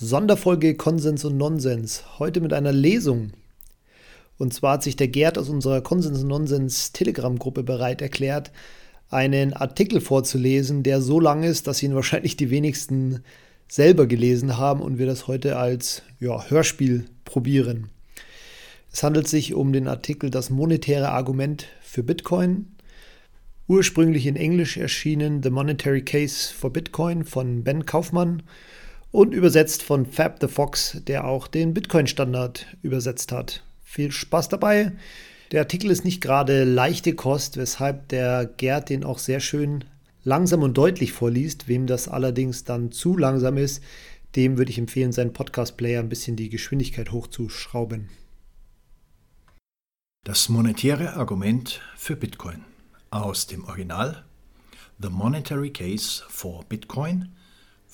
[0.00, 2.04] Sonderfolge Konsens und Nonsens.
[2.20, 3.32] Heute mit einer Lesung.
[4.36, 8.52] Und zwar hat sich der Gerd aus unserer Konsens und Nonsens Telegram-Gruppe bereit erklärt,
[9.10, 13.24] einen Artikel vorzulesen, der so lang ist, dass ihn wahrscheinlich die wenigsten
[13.66, 17.90] selber gelesen haben und wir das heute als ja, Hörspiel probieren.
[18.92, 22.66] Es handelt sich um den Artikel Das monetäre Argument für Bitcoin.
[23.66, 28.44] Ursprünglich in Englisch erschienen The Monetary Case for Bitcoin von Ben Kaufmann
[29.10, 33.62] und übersetzt von Fab the Fox, der auch den Bitcoin-Standard übersetzt hat.
[33.82, 34.92] Viel Spaß dabei.
[35.50, 39.84] Der Artikel ist nicht gerade leichte Kost, weshalb der Gerd den auch sehr schön
[40.24, 41.68] langsam und deutlich vorliest.
[41.68, 43.82] Wem das allerdings dann zu langsam ist,
[44.36, 48.10] dem würde ich empfehlen, seinen Podcast-Player ein bisschen die Geschwindigkeit hochzuschrauben.
[50.24, 52.64] Das monetäre Argument für Bitcoin
[53.10, 54.24] aus dem Original
[55.00, 57.30] The Monetary Case for Bitcoin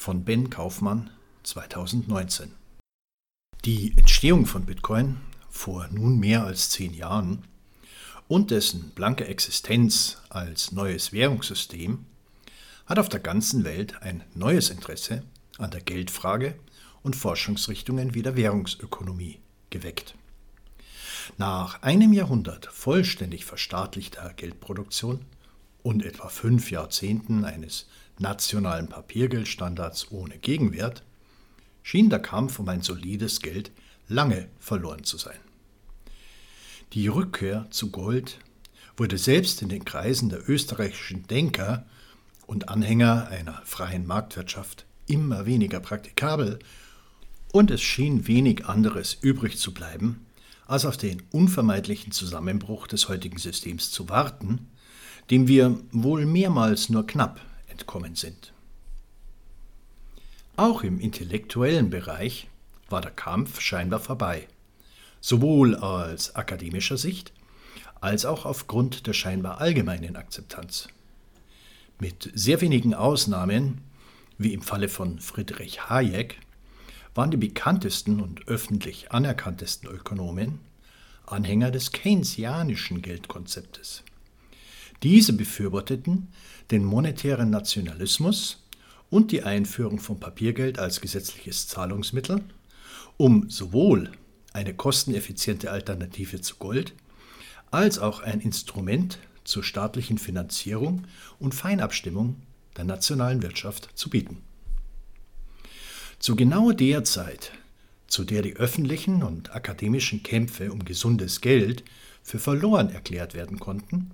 [0.04, 1.08] von Ben Kaufmann
[1.44, 2.52] 2019.
[3.64, 5.16] Die Entstehung von Bitcoin
[5.48, 7.45] vor nun mehr als zehn Jahren
[8.29, 12.04] und dessen blanke Existenz als neues Währungssystem
[12.84, 15.23] hat auf der ganzen Welt ein neues Interesse
[15.56, 16.54] an der Geldfrage
[17.02, 19.38] und Forschungsrichtungen wie der Währungsökonomie
[19.70, 20.16] geweckt.
[21.38, 25.24] Nach einem Jahrhundert vollständig verstaatlichter Geldproduktion
[25.82, 27.86] und etwa fünf Jahrzehnten eines
[28.18, 31.02] nationalen Papiergeldstandards ohne Gegenwert,
[31.82, 33.70] schien der Kampf um ein solides Geld
[34.09, 35.38] lange verloren zu sein.
[36.92, 38.38] Die Rückkehr zu Gold
[38.96, 41.85] wurde selbst in den Kreisen der österreichischen Denker
[42.46, 46.59] und Anhänger einer freien Marktwirtschaft immer weniger praktikabel,
[47.52, 50.26] und es schien wenig anderes übrig zu bleiben,
[50.66, 54.70] als auf den unvermeidlichen Zusammenbruch des heutigen Systems zu warten,
[55.30, 57.40] dem wir wohl mehrmals nur knapp
[57.74, 58.52] entkommen sind.
[60.56, 62.48] Auch im intellektuellen Bereich
[62.88, 64.47] war der Kampf scheinbar vorbei,
[65.20, 67.32] sowohl aus akademischer Sicht
[68.00, 70.88] als auch aufgrund der scheinbar allgemeinen Akzeptanz.
[71.98, 73.80] Mit sehr wenigen Ausnahmen,
[74.38, 76.38] wie im Falle von Friedrich Hayek,
[77.14, 80.60] waren die bekanntesten und öffentlich anerkanntesten Ökonomen
[81.26, 84.02] Anhänger des keynesianischen Geldkonzeptes.
[85.02, 86.28] Diese befürworteten
[86.70, 88.64] den monetären Nationalismus
[89.10, 92.42] und die Einführung von Papiergeld als gesetzliches Zahlungsmittel,
[93.16, 94.10] um sowohl
[94.52, 96.94] eine kosteneffiziente Alternative zu Gold
[97.70, 101.06] als auch ein Instrument zur staatlichen Finanzierung
[101.38, 102.36] und Feinabstimmung
[102.76, 104.42] der nationalen Wirtschaft zu bieten.
[106.19, 107.52] Zu genau der Zeit,
[108.06, 111.84] zu der die öffentlichen und akademischen Kämpfe um gesundes Geld
[112.22, 114.12] für verloren erklärt werden konnten,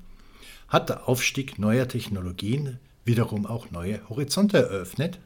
[0.70, 5.18] hat der Aufstieg neuer Technologien wiederum auch neue Horizonte eröffnet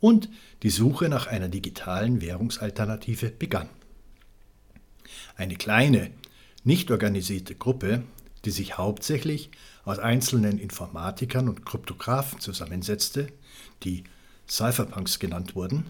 [0.00, 0.28] und
[0.62, 3.68] die Suche nach einer digitalen Währungsalternative begann.
[5.36, 6.10] Eine kleine,
[6.64, 8.02] nicht organisierte Gruppe,
[8.44, 9.50] die sich hauptsächlich
[9.84, 13.28] aus einzelnen Informatikern und Kryptografen zusammensetzte,
[13.82, 14.04] die
[14.48, 15.86] Cypherpunks genannt wurden,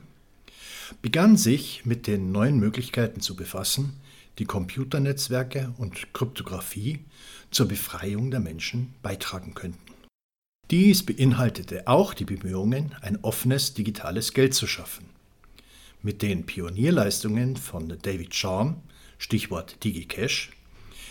[1.01, 3.95] begann sich mit den neuen Möglichkeiten zu befassen,
[4.39, 7.05] die Computernetzwerke und Kryptographie
[7.51, 9.95] zur Befreiung der Menschen beitragen könnten.
[10.71, 15.07] Dies beinhaltete auch die Bemühungen, ein offenes digitales Geld zu schaffen.
[16.03, 18.83] Mit den Pionierleistungen von David Chaum,
[19.19, 20.51] Stichwort DigiCash,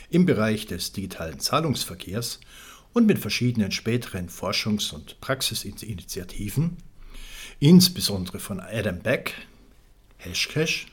[0.09, 2.39] im Bereich des digitalen Zahlungsverkehrs
[2.93, 6.77] und mit verschiedenen späteren Forschungs- und Praxisinitiativen,
[7.59, 9.33] insbesondere von Adam Beck,
[10.17, 10.87] Hashcash,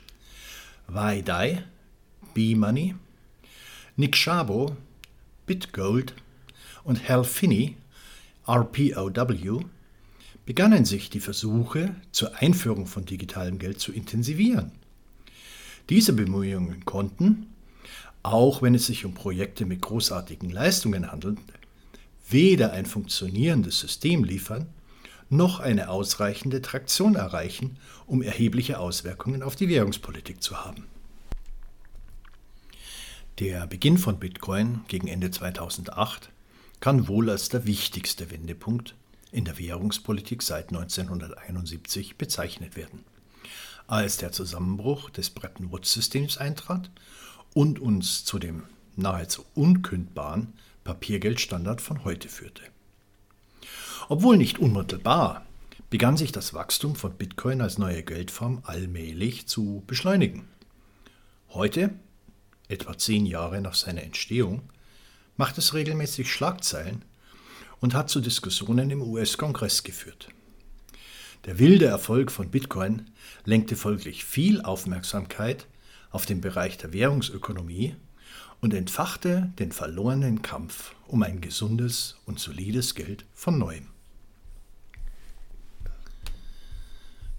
[0.87, 1.65] Vaidai,
[2.35, 2.95] B-Money,
[3.97, 4.77] Nick Szabo,
[5.47, 6.15] BitGold
[6.85, 7.77] und Hal Finney,
[8.47, 9.65] RPOW,
[10.47, 14.73] begannen sich die Versuche zur Einführung von digitalem Geld zu intensivieren.
[15.89, 17.47] Diese Bemühungen konnten,
[18.23, 21.39] auch wenn es sich um Projekte mit großartigen Leistungen handelt,
[22.29, 24.67] weder ein funktionierendes System liefern,
[25.29, 27.77] noch eine ausreichende Traktion erreichen,
[28.07, 30.90] um erhebliche Auswirkungen auf die Währungspolitik zu haben.
[33.41, 36.29] Der Beginn von Bitcoin gegen Ende 2008
[36.81, 38.97] kann wohl als der wichtigste Wendepunkt
[39.33, 43.03] in der Währungspolitik seit 1971 bezeichnet werden,
[43.87, 46.91] als der Zusammenbruch des Bretton Woods-Systems eintrat
[47.55, 48.65] und uns zu dem
[48.95, 50.53] nahezu unkündbaren
[50.85, 52.65] Papiergeldstandard von heute führte.
[54.11, 55.47] Obwohl nicht unmittelbar,
[55.89, 60.47] begann sich das Wachstum von Bitcoin als neue Geldform allmählich zu beschleunigen.
[61.49, 61.95] Heute
[62.71, 64.63] etwa zehn Jahre nach seiner Entstehung,
[65.37, 67.05] macht es regelmäßig Schlagzeilen
[67.81, 70.29] und hat zu Diskussionen im US-Kongress geführt.
[71.47, 73.11] Der wilde Erfolg von Bitcoin
[73.45, 75.67] lenkte folglich viel Aufmerksamkeit
[76.11, 77.97] auf den Bereich der Währungsökonomie
[78.61, 83.87] und entfachte den verlorenen Kampf um ein gesundes und solides Geld von neuem.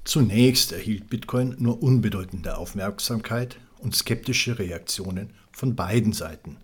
[0.04, 6.57] Zunächst erhielt Bitcoin nur unbedeutende Aufmerksamkeit und skeptische Reaktionen von beiden Seiten,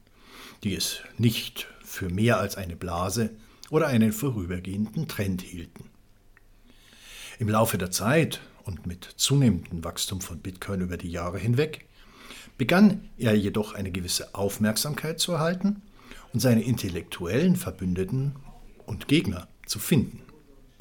[0.64, 3.32] die es nicht für mehr als eine Blase
[3.70, 5.90] oder einen vorübergehenden Trend hielten.
[7.40, 11.86] Im Laufe der Zeit und mit zunehmendem Wachstum von Bitcoin über die Jahre hinweg
[12.58, 15.82] begann er jedoch eine gewisse Aufmerksamkeit zu erhalten
[16.34, 18.36] und seine intellektuellen Verbündeten
[18.86, 20.22] und Gegner zu finden.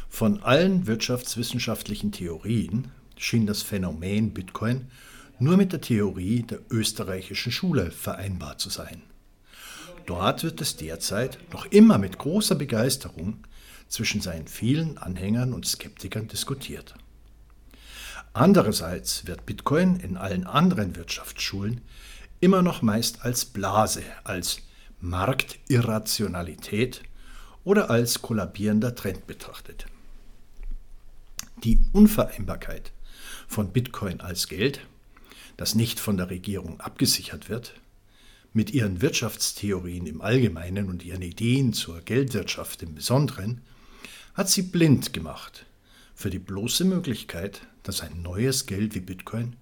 [0.08, 4.88] Von allen wirtschaftswissenschaftlichen Theorien schien das Phänomen Bitcoin
[5.38, 9.02] nur mit der Theorie der österreichischen Schule vereinbar zu sein.
[10.06, 13.38] Dort wird es derzeit noch immer mit großer Begeisterung
[13.88, 16.94] zwischen seinen vielen Anhängern und Skeptikern diskutiert.
[18.32, 21.80] Andererseits wird Bitcoin in allen anderen Wirtschaftsschulen
[22.40, 24.58] immer noch meist als Blase, als
[25.00, 27.02] Marktirrationalität
[27.64, 29.86] oder als kollabierender Trend betrachtet.
[31.64, 32.92] Die Unvereinbarkeit
[33.48, 34.80] von Bitcoin als Geld,
[35.56, 37.74] das nicht von der Regierung abgesichert wird,
[38.52, 43.60] mit ihren Wirtschaftstheorien im Allgemeinen und ihren Ideen zur Geldwirtschaft im Besonderen,
[44.34, 45.66] hat sie blind gemacht
[46.14, 49.56] für die bloße Möglichkeit, dass ein neues Geld wie Bitcoin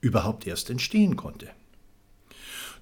[0.00, 1.48] überhaupt erst entstehen konnte.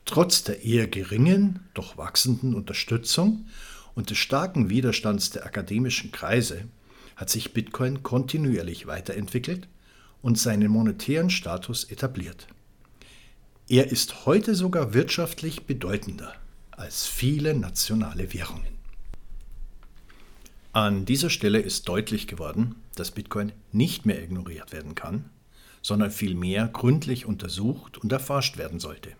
[0.04, 3.46] Trotz der eher geringen, doch wachsenden Unterstützung
[3.94, 6.64] und des starken Widerstands der akademischen Kreise
[7.14, 9.68] hat sich Bitcoin kontinuierlich weiterentwickelt
[10.22, 12.46] und seinen monetären Status etabliert.
[13.69, 16.34] Er ist heute sogar wirtschaftlich bedeutender
[16.70, 18.80] als viele nationale Währungen.
[20.72, 25.28] An dieser Stelle ist deutlich geworden, dass Bitcoin nicht mehr ignoriert werden kann,
[25.82, 29.12] sondern vielmehr gründlich untersucht und erforscht werden sollte.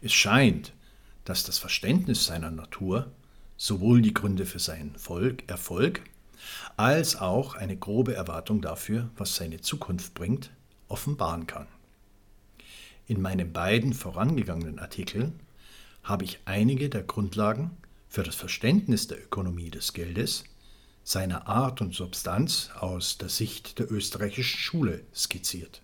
[0.00, 0.72] Es scheint,
[1.24, 3.12] dass das Verständnis seiner Natur
[3.56, 4.94] sowohl die Gründe für seinen
[5.46, 6.02] Erfolg
[6.76, 10.50] als auch eine grobe Erwartung dafür, was seine Zukunft bringt,
[10.88, 11.66] offenbaren kann.
[13.06, 15.40] In meinen beiden vorangegangenen Artikeln
[16.02, 17.70] habe ich einige der Grundlagen
[18.08, 20.44] für das Verständnis der Ökonomie des Geldes,
[21.02, 25.82] seiner Art und Substanz aus der Sicht der österreichischen Schule skizziert.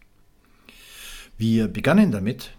[1.36, 2.52] Wir begannen damit,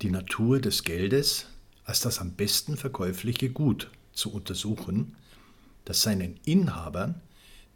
[0.00, 1.46] die Natur des Geldes
[1.84, 5.16] als das am besten verkäufliche Gut zu untersuchen,
[5.84, 7.20] das seinen Inhabern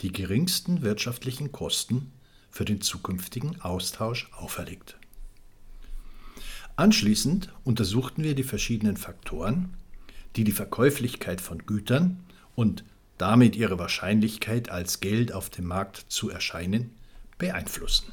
[0.01, 2.13] die geringsten wirtschaftlichen Kosten
[2.51, 4.97] für den zukünftigen Austausch auferlegt.
[6.77, 9.77] Anschließend untersuchten wir die verschiedenen Faktoren,
[10.37, 12.25] die die Verkäuflichkeit von Gütern
[12.57, 12.85] und
[13.19, 16.91] damit ihre Wahrscheinlichkeit als Geld auf dem Markt zu erscheinen
[17.39, 18.13] beeinflussen.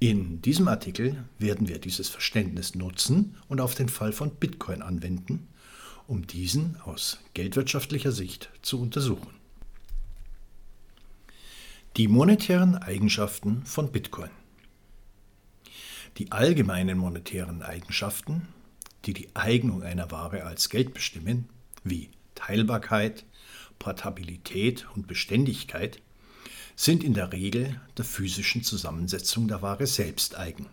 [0.00, 5.46] In diesem Artikel werden wir dieses Verständnis nutzen und auf den Fall von Bitcoin anwenden,
[6.08, 9.41] um diesen aus geldwirtschaftlicher Sicht zu untersuchen.
[11.96, 14.30] Die monetären Eigenschaften von Bitcoin.
[16.16, 18.48] Die allgemeinen monetären Eigenschaften
[19.04, 21.48] die die Eignung einer Ware als Geld bestimmen,
[21.84, 23.24] wie Teilbarkeit,
[23.78, 26.00] Portabilität und Beständigkeit,
[26.76, 30.66] sind in der Regel der physischen Zusammensetzung der Ware selbst eigen.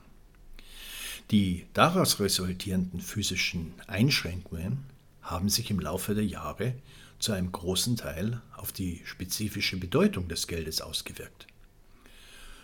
[1.31, 4.85] Die daraus resultierenden physischen Einschränkungen
[5.21, 6.73] haben sich im Laufe der Jahre
[7.19, 11.47] zu einem großen Teil auf die spezifische Bedeutung des Geldes ausgewirkt.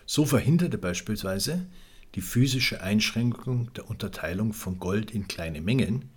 [0.06, 1.66] So verhinderte beispielsweise
[2.14, 6.10] die physische Einschränkung der Unterteilung von Gold in kleine Mengen,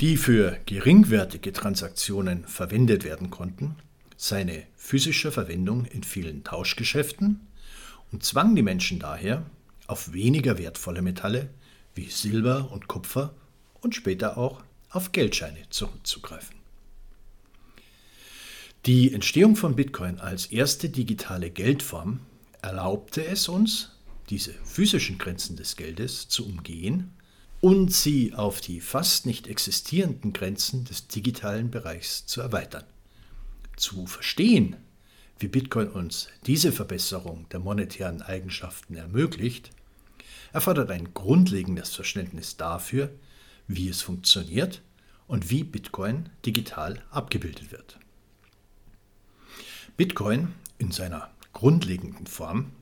[0.00, 3.76] die für geringwertige Transaktionen verwendet werden konnten,
[4.16, 7.46] seine physische Verwendung in vielen Tauschgeschäften
[8.10, 9.44] und zwang die Menschen daher,
[9.86, 11.50] auf weniger wertvolle Metalle
[11.94, 13.34] wie Silber und Kupfer
[13.80, 16.53] und später auch auf Geldscheine zurückzugreifen.
[18.86, 22.20] Die Entstehung von Bitcoin als erste digitale Geldform
[22.60, 23.92] erlaubte es uns,
[24.28, 27.10] diese physischen Grenzen des Geldes zu umgehen
[27.62, 32.84] und sie auf die fast nicht existierenden Grenzen des digitalen Bereichs zu erweitern.
[33.76, 34.76] Zu verstehen,
[35.38, 39.70] wie Bitcoin uns diese Verbesserung der monetären Eigenschaften ermöglicht,
[40.52, 43.10] erfordert ein grundlegendes Verständnis dafür,
[43.66, 44.82] wie es funktioniert
[45.26, 47.98] und wie Bitcoin digital abgebildet wird.
[49.96, 52.72] Bitcoin in seiner grundlegenden Form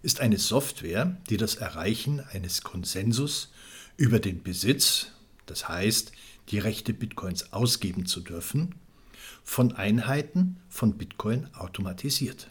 [0.00, 3.52] ist eine Software, die das Erreichen eines Konsensus
[3.98, 5.08] über den Besitz,
[5.44, 6.12] das heißt
[6.48, 8.76] die Rechte Bitcoins ausgeben zu dürfen,
[9.44, 12.48] von Einheiten von Bitcoin automatisiert.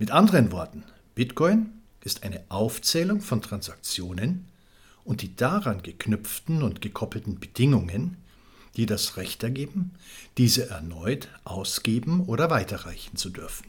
[0.00, 0.82] Mit anderen Worten,
[1.14, 1.70] Bitcoin
[2.02, 4.46] ist eine Aufzählung von Transaktionen
[5.04, 8.16] und die daran geknüpften und gekoppelten Bedingungen,
[8.76, 9.92] die das Recht ergeben,
[10.38, 13.66] diese erneut ausgeben oder weiterreichen zu dürfen.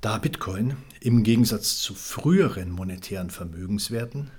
[0.00, 4.30] Da Bitcoin im Gegensatz zu früheren monetären Vermögenswerten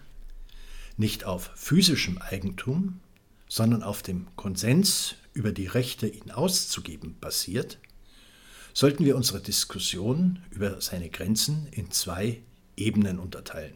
[0.95, 2.99] nicht auf physischem Eigentum,
[3.47, 7.77] sondern auf dem Konsens über die Rechte, ihn auszugeben, basiert,
[8.73, 12.41] sollten wir unsere Diskussion über seine Grenzen in zwei
[12.77, 13.73] Ebenen unterteilen.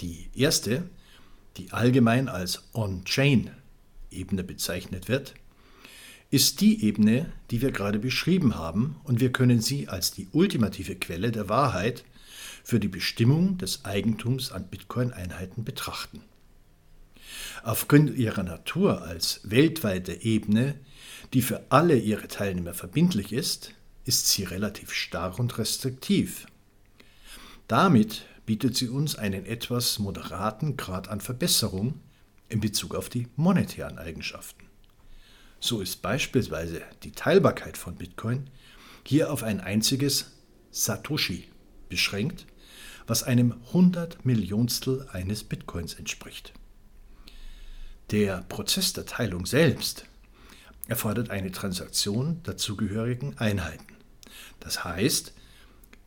[0.00, 0.88] Die erste,
[1.60, 5.34] die allgemein als On-Chain-Ebene bezeichnet wird,
[6.30, 10.94] ist die Ebene, die wir gerade beschrieben haben, und wir können sie als die ultimative
[10.96, 12.04] Quelle der Wahrheit
[12.64, 16.22] für die Bestimmung des Eigentums an Bitcoin-Einheiten betrachten.
[17.62, 20.76] Aufgrund ihrer Natur als weltweite Ebene,
[21.34, 23.74] die für alle ihre Teilnehmer verbindlich ist,
[24.06, 26.46] ist sie relativ starr und restriktiv.
[27.68, 32.00] Damit bietet sie uns einen etwas moderaten Grad an Verbesserung
[32.48, 34.66] in Bezug auf die monetären Eigenschaften.
[35.60, 38.50] So ist beispielsweise die Teilbarkeit von Bitcoin
[39.06, 40.32] hier auf ein einziges
[40.72, 41.46] Satoshi
[41.88, 42.44] beschränkt,
[43.06, 46.52] was einem 100 Millionstel eines Bitcoins entspricht.
[48.10, 50.06] Der Prozess der Teilung selbst
[50.88, 53.94] erfordert eine Transaktion dazugehörigen Einheiten.
[54.58, 55.34] Das heißt,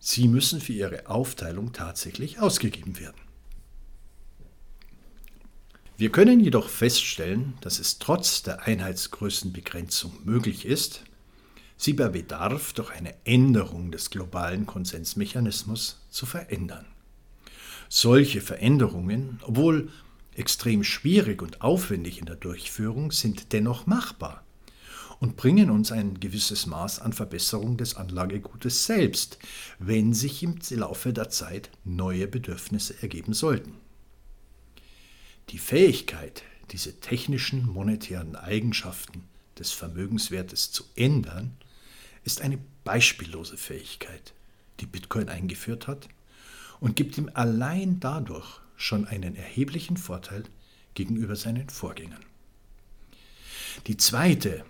[0.05, 3.21] sie müssen für ihre Aufteilung tatsächlich ausgegeben werden.
[5.95, 11.03] Wir können jedoch feststellen, dass es trotz der Einheitsgrößenbegrenzung möglich ist,
[11.77, 16.85] sie bei Bedarf durch eine Änderung des globalen Konsensmechanismus zu verändern.
[17.87, 19.89] Solche Veränderungen, obwohl
[20.35, 24.43] extrem schwierig und aufwendig in der Durchführung, sind dennoch machbar
[25.23, 29.39] und bringen uns ein gewisses Maß an Verbesserung des Anlagegutes selbst,
[29.79, 33.73] wenn sich im Laufe der Zeit neue Bedürfnisse ergeben sollten.
[35.47, 39.23] Die Fähigkeit, diese technischen monetären Eigenschaften
[39.57, 41.55] des Vermögenswertes zu ändern,
[42.25, 44.33] ist eine beispiellose Fähigkeit,
[44.81, 46.09] die Bitcoin eingeführt hat
[46.81, 50.43] und gibt ihm allein dadurch schon einen erheblichen Vorteil
[50.95, 52.25] gegenüber seinen Vorgängern.
[53.87, 54.65] Die zweite,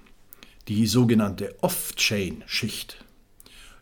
[0.68, 3.04] die sogenannte Off-Chain-Schicht,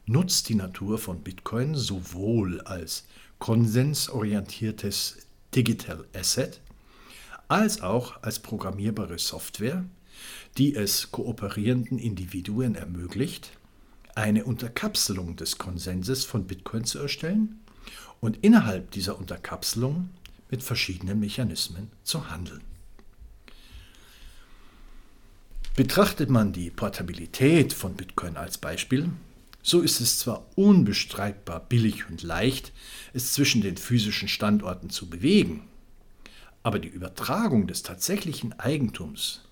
[0.08, 3.06] nutzt die Natur von Bitcoin sowohl als
[3.38, 6.60] konsensorientiertes Digital Asset
[7.48, 9.84] als auch als programmierbare Software,
[10.58, 13.52] die es kooperierenden Individuen ermöglicht,
[14.16, 17.60] eine Unterkapselung des Konsenses von Bitcoin zu erstellen
[18.22, 20.10] und innerhalb dieser Unterkapselung
[20.50, 22.62] mit verschiedenen Mechanismen zu handeln.
[25.74, 29.10] Betrachtet man die Portabilität von Bitcoin als Beispiel,
[29.64, 32.74] so ist es zwar unbestreitbar billig und leicht,
[33.14, 35.64] es zwischen den physischen Standorten zu bewegen,
[36.62, 39.44] aber die Übertragung des tatsächlichen Eigentums,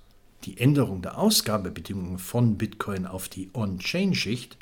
[0.43, 4.57] die Änderung der Ausgabebedingungen von Bitcoin auf die On-Chain-Schicht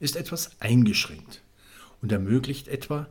[0.00, 1.42] ist etwas eingeschränkt
[2.00, 3.08] und ermöglicht etwa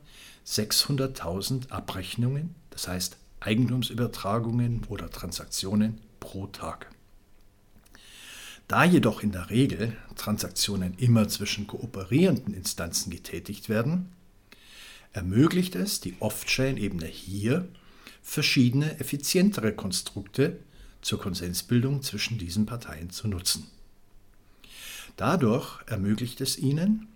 [0.47, 6.89] 600.000 Abrechnungen, das heißt Eigentumsübertragungen oder Transaktionen pro Tag.
[8.67, 14.10] Da jedoch in der Regel Transaktionen immer zwischen kooperierenden Instanzen getätigt werden,
[15.12, 17.67] ermöglicht es die Off-Chain-Ebene hier,
[18.22, 20.60] verschiedene effizientere Konstrukte
[21.01, 23.67] zur Konsensbildung zwischen diesen Parteien zu nutzen.
[25.17, 27.08] Dadurch ermöglicht es ihnen,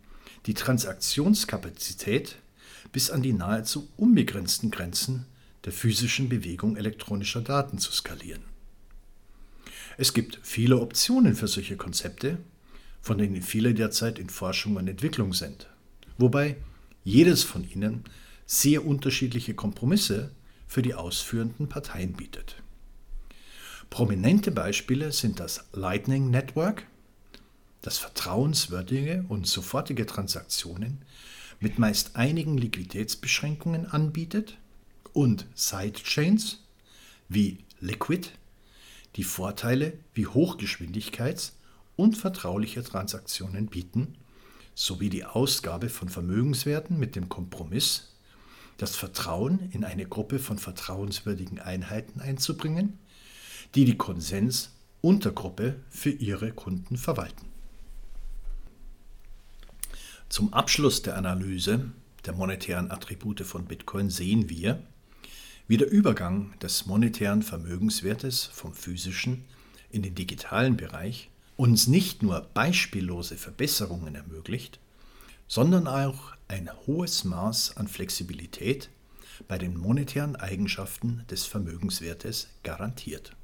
[0.46, 2.38] die Transaktionskapazität
[2.92, 5.26] bis an die nahezu unbegrenzten Grenzen
[5.66, 8.44] der physischen Bewegung elektronischer Daten zu skalieren.
[9.98, 12.38] Es gibt viele Optionen für solche Konzepte,
[13.02, 15.68] von denen viele derzeit in Forschung und Entwicklung sind,
[16.18, 16.58] wobei
[17.04, 18.04] jedes von ihnen
[18.46, 20.32] sehr unterschiedliche Kompromisse
[20.68, 22.62] für die ausführenden Parteien bietet.
[23.90, 26.86] Prominente Beispiele sind das Lightning Network,
[27.82, 31.02] das vertrauenswürdige und sofortige Transaktionen
[31.60, 34.58] mit meist einigen Liquiditätsbeschränkungen anbietet,
[35.18, 36.64] und Sidechains
[37.28, 38.30] wie Liquid,
[39.18, 41.54] die Vorteile wie Hochgeschwindigkeits-
[41.96, 44.16] und vertrauliche Transaktionen bieten,
[44.76, 48.14] sowie die Ausgabe von Vermögenswerten mit dem Kompromiss,
[48.78, 53.00] das Vertrauen in eine Gruppe von vertrauenswürdigen Einheiten einzubringen,
[53.74, 57.48] die die Konsens-Untergruppe für ihre Kunden verwalten.
[60.30, 61.92] Zum Abschluss der Analyse
[62.28, 64.84] der monetären Attribute von Bitcoin sehen wir,
[65.68, 69.46] wie der Übergang des monetären Vermögenswertes vom physischen
[69.90, 74.80] in den digitalen Bereich uns nicht nur beispiellose Verbesserungen ermöglicht,
[75.48, 78.90] sondern auch ein hohes Maß an Flexibilität
[79.48, 83.36] bei den monetären Eigenschaften des Vermögenswertes garantiert.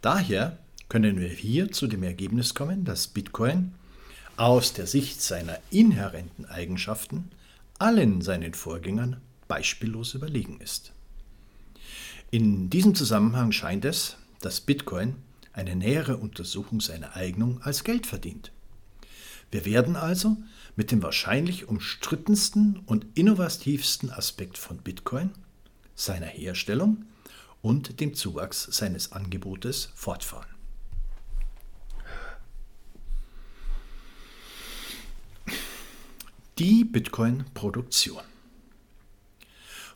[0.00, 0.58] Daher
[0.88, 3.74] können wir hier zu dem Ergebnis kommen, dass Bitcoin
[4.36, 7.30] aus der Sicht seiner inhärenten Eigenschaften
[7.78, 10.92] allen seinen Vorgängern beispiellos überlegen ist.
[12.30, 15.16] In diesem Zusammenhang scheint es, dass Bitcoin
[15.54, 18.52] eine nähere Untersuchung seiner Eignung als Geld verdient.
[19.50, 20.36] Wir werden also
[20.76, 25.30] mit dem wahrscheinlich umstrittensten und innovativsten Aspekt von Bitcoin,
[25.94, 27.06] seiner Herstellung
[27.62, 30.50] und dem Zuwachs seines Angebotes fortfahren.
[36.58, 38.22] Die Bitcoin-Produktion.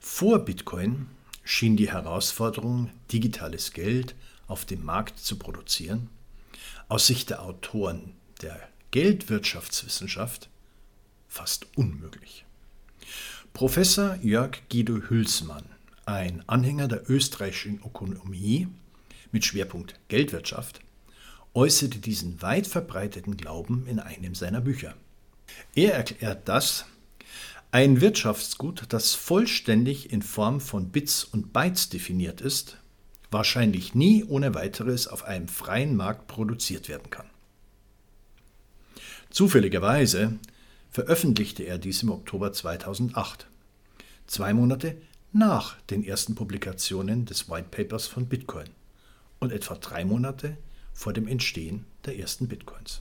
[0.00, 1.08] Vor Bitcoin
[1.44, 4.14] schien die Herausforderung, digitales Geld
[4.46, 6.08] auf dem Markt zu produzieren,
[6.88, 10.48] aus Sicht der Autoren der Geldwirtschaftswissenschaft
[11.28, 12.44] fast unmöglich.
[13.54, 15.64] Professor Jörg Guido Hülsmann,
[16.04, 18.68] ein Anhänger der österreichischen Ökonomie
[19.30, 20.80] mit Schwerpunkt Geldwirtschaft,
[21.54, 24.94] äußerte diesen weit verbreiteten Glauben in einem seiner Bücher.
[25.74, 26.86] Er erklärt das,
[27.72, 32.76] ein Wirtschaftsgut, das vollständig in Form von Bits und Bytes definiert ist,
[33.30, 37.26] wahrscheinlich nie ohne weiteres auf einem freien Markt produziert werden kann.
[39.30, 40.38] Zufälligerweise
[40.90, 43.46] veröffentlichte er dies im Oktober 2008,
[44.26, 44.98] zwei Monate
[45.32, 48.68] nach den ersten Publikationen des White Papers von Bitcoin
[49.40, 50.58] und etwa drei Monate
[50.92, 53.00] vor dem Entstehen der ersten Bitcoins.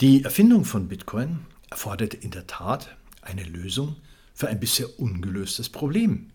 [0.00, 3.96] Die Erfindung von Bitcoin erfordert in der Tat eine Lösung
[4.34, 6.30] für ein bisher ungelöstes Problem.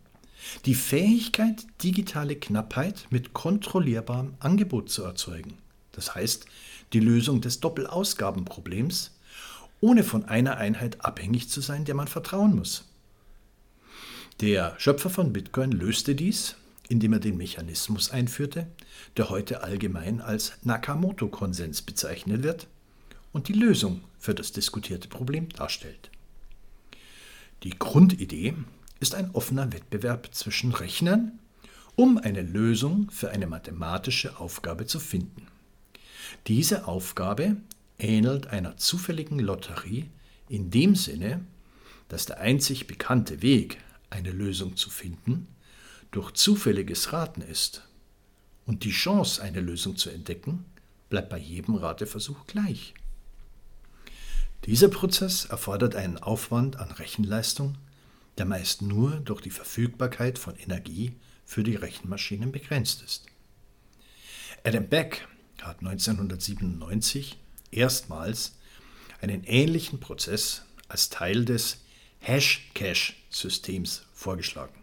[0.66, 5.58] Die Fähigkeit, digitale Knappheit mit kontrollierbarem Angebot zu erzeugen.
[5.94, 6.46] Das heißt,
[6.92, 9.12] die Lösung des Doppelausgabenproblems,
[9.80, 12.86] ohne von einer Einheit abhängig zu sein, der man vertrauen muss.
[14.42, 16.56] Der Schöpfer von Bitcoin löste dies,
[16.90, 18.68] indem er den Mechanismus einführte,
[19.16, 22.68] der heute allgemein als Nakamoto-Konsens bezeichnet wird
[23.34, 26.10] und die Lösung für das diskutierte Problem darstellt.
[27.64, 28.54] Die Grundidee
[29.00, 31.40] ist ein offener Wettbewerb zwischen Rechnern,
[31.96, 35.48] um eine Lösung für eine mathematische Aufgabe zu finden.
[36.48, 37.58] Diese Aufgabe
[38.00, 40.10] ähnelt einer zufälligen Lotterie
[40.48, 41.46] in dem Sinne,
[42.08, 43.78] dass der einzig bekannte Weg,
[44.10, 45.48] eine Lösung zu finden,
[46.12, 47.88] durch zufälliges Raten ist.
[48.66, 50.66] Und die Chance, eine Lösung zu entdecken,
[51.10, 52.94] bleibt bei jedem Rateversuch gleich.
[54.66, 57.78] Dieser Prozess erfordert einen Aufwand an Rechenleistung,
[58.38, 63.26] der meist nur durch die Verfügbarkeit von Energie für die Rechenmaschinen begrenzt ist.
[64.64, 65.28] Adam Beck
[65.62, 67.38] hat 1997
[67.72, 68.56] erstmals
[69.20, 71.82] einen ähnlichen Prozess als Teil des
[72.20, 74.80] Hash-Cache-Systems vorgeschlagen.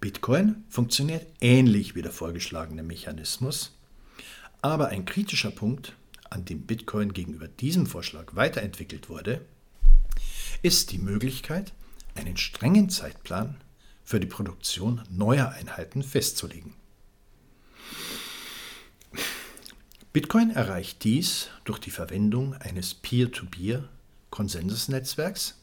[0.00, 3.76] Bitcoin funktioniert ähnlich wie der vorgeschlagene Mechanismus,
[4.62, 5.94] aber ein kritischer Punkt
[6.34, 9.40] an dem Bitcoin gegenüber diesem Vorschlag weiterentwickelt wurde,
[10.62, 11.72] ist die Möglichkeit,
[12.14, 13.56] einen strengen Zeitplan
[14.02, 16.74] für die Produktion neuer Einheiten festzulegen.
[20.12, 25.56] Bitcoin erreicht dies durch die Verwendung eines Peer-to-Peer-Konsensusnetzwerks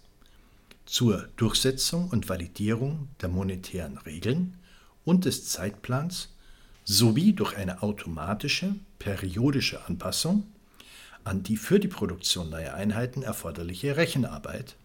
[0.85, 4.57] zur Durchsetzung und Validierung der monetären Regeln
[5.05, 6.29] und des Zeitplans
[6.83, 10.51] sowie durch eine automatische periodische Anpassung
[11.23, 14.75] an die für die Produktion neuer Einheiten erforderliche Rechenarbeit,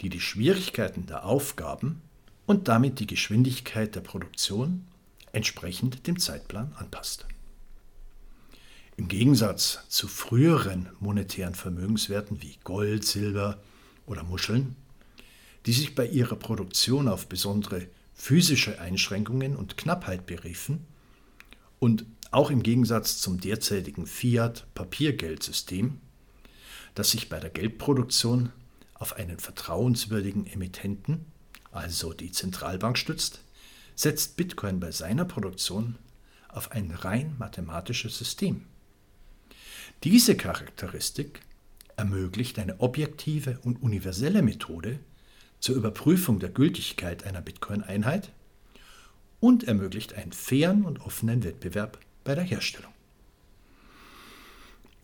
[0.00, 2.02] die die Schwierigkeiten der Aufgaben
[2.46, 4.86] und damit die Geschwindigkeit der Produktion
[5.32, 7.26] entsprechend dem Zeitplan anpasst.
[8.96, 13.58] Im Gegensatz zu früheren monetären Vermögenswerten wie Gold, Silber
[14.06, 14.76] oder Muscheln,
[15.66, 20.86] die sich bei ihrer Produktion auf besondere physische Einschränkungen und Knappheit beriefen
[21.78, 26.02] und auch im Gegensatz zum derzeitigen Fiat-Papiergeldsystem,
[26.94, 28.52] das sich bei der Geldproduktion
[28.92, 31.24] auf einen vertrauenswürdigen Emittenten,
[31.72, 33.40] also die Zentralbank, stützt,
[33.94, 35.96] setzt Bitcoin bei seiner Produktion
[36.50, 38.66] auf ein rein mathematisches System.
[40.04, 41.40] Diese Charakteristik
[41.96, 44.98] ermöglicht eine objektive und universelle Methode
[45.58, 48.30] zur Überprüfung der Gültigkeit einer Bitcoin-Einheit
[49.40, 52.92] und ermöglicht einen fairen und offenen Wettbewerb bei der Herstellung.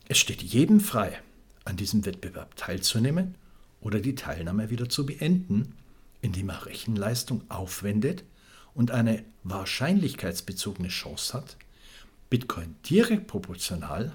[0.08, 1.22] Es steht jedem frei,
[1.64, 3.36] an diesem Wettbewerb teilzunehmen
[3.80, 5.76] oder die Teilnahme wieder zu beenden,
[6.20, 8.24] indem er Rechenleistung aufwendet
[8.74, 11.56] und eine wahrscheinlichkeitsbezogene Chance hat,
[12.28, 14.12] Bitcoin direkt proportional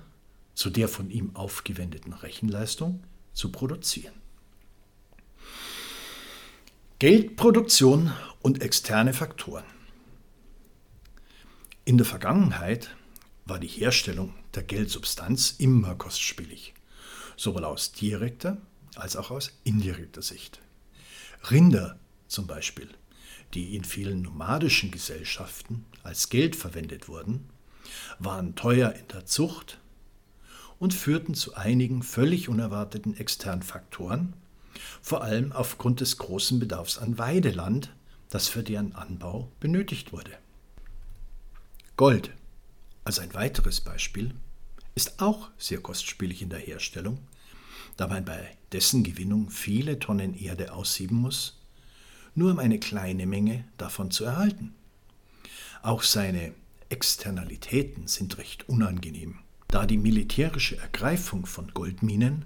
[0.53, 4.15] zu der von ihm aufgewendeten Rechenleistung zu produzieren.
[6.99, 9.76] Geldproduktion und externe Faktoren.
[11.87, 12.93] In der Vergangenheit
[13.45, 16.73] war die Herstellung der Geldsubstanz immer kostspielig,
[17.37, 18.57] sowohl aus direkter
[18.97, 20.59] als auch aus indirekter Sicht.
[21.49, 21.97] Rinder
[22.27, 22.89] zum Beispiel,
[23.53, 27.49] die in vielen nomadischen Gesellschaften als Geld verwendet wurden,
[28.19, 29.79] waren teuer in der Zucht
[30.79, 34.33] und führten zu einigen völlig unerwarteten externen Faktoren,
[35.01, 37.95] vor allem aufgrund des großen Bedarfs an Weideland,
[38.29, 40.37] das für deren Anbau benötigt wurde.
[41.97, 42.29] Gold,
[43.05, 44.35] als ein weiteres Beispiel,
[44.93, 47.17] ist auch sehr kostspielig in der Herstellung,
[47.97, 51.59] da man bei dessen Gewinnung viele Tonnen Erde aussieben muss,
[52.35, 54.75] nur um eine kleine Menge davon zu erhalten.
[55.81, 56.53] Auch seine
[56.89, 62.45] Externalitäten sind recht unangenehm, da die militärische Ergreifung von Goldminen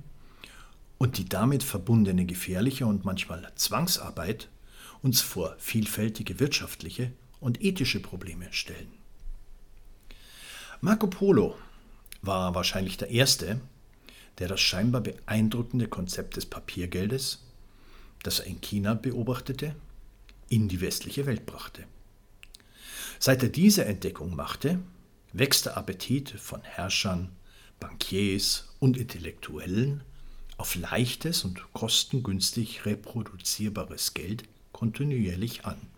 [0.98, 4.48] und die damit verbundene gefährliche und manchmal Zwangsarbeit
[5.02, 7.12] uns vor vielfältige wirtschaftliche
[7.42, 9.01] und ethische Probleme stellen.
[10.84, 11.56] Marco Polo
[12.24, 13.62] war wahrscheinlich der Erste,
[14.40, 17.44] der das scheinbar beeindruckende Konzept des Papiergeldes,
[18.24, 19.76] das er in China beobachtete,
[20.50, 21.84] in die westliche Welt brachte.
[23.20, 24.80] Seit er diese Entdeckung machte,
[25.34, 27.30] wächst der Appetit von Herrschern,
[27.80, 30.02] Bankiers und Intellektuellen
[30.58, 35.91] auf leichtes und kostengünstig reproduzierbares Geld kontinuierlich an.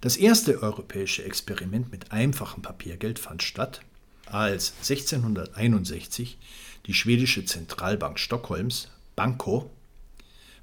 [0.00, 3.80] Das erste europäische Experiment mit einfachem Papiergeld fand statt,
[4.26, 6.38] als 1661
[6.86, 9.70] die schwedische Zentralbank Stockholms, Banco,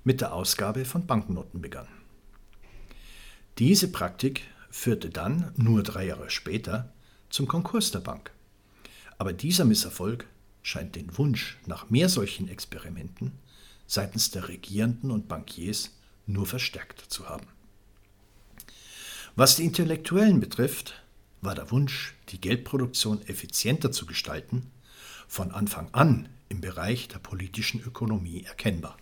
[0.04, 1.88] mit der Ausgabe von Banknoten begann.
[3.58, 6.91] Diese Praktik führte dann, nur drei Jahre später,
[7.30, 8.32] zum Konkurs der Bank.
[9.17, 10.28] Aber dieser Misserfolg
[10.62, 13.32] scheint den Wunsch nach mehr solchen Experimenten
[13.86, 15.91] seitens der Regierenden und Bankiers
[16.26, 17.48] nur verstärkt zu haben.
[19.36, 21.02] Was die Intellektuellen betrifft,
[21.41, 24.69] war der Wunsch, die Geldproduktion effizienter zu gestalten,
[25.28, 28.96] von Anfang an im Bereich der politischen Ökonomie erkennbar.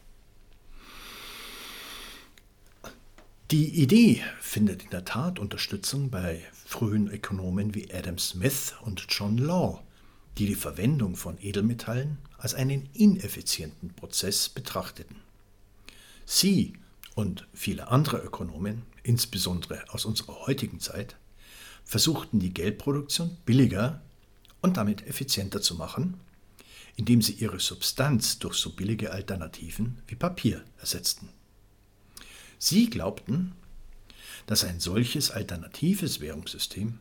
[3.52, 9.38] Die Idee findet in der Tat Unterstützung bei frühen Ökonomen wie Adam Smith und John
[9.38, 9.84] Law,
[10.38, 15.18] die die Verwendung von Edelmetallen als einen ineffizienten Prozess betrachteten.
[16.26, 16.72] Sie
[17.16, 21.16] und viele andere Ökonomen, insbesondere aus unserer heutigen Zeit,
[21.84, 24.02] versuchten die Geldproduktion billiger
[24.62, 26.20] und damit effizienter zu machen,
[26.96, 31.30] indem sie ihre Substanz durch so billige Alternativen wie Papier ersetzten.
[32.60, 33.54] Sie glaubten,
[34.46, 37.00] dass ein solches alternatives Währungssystem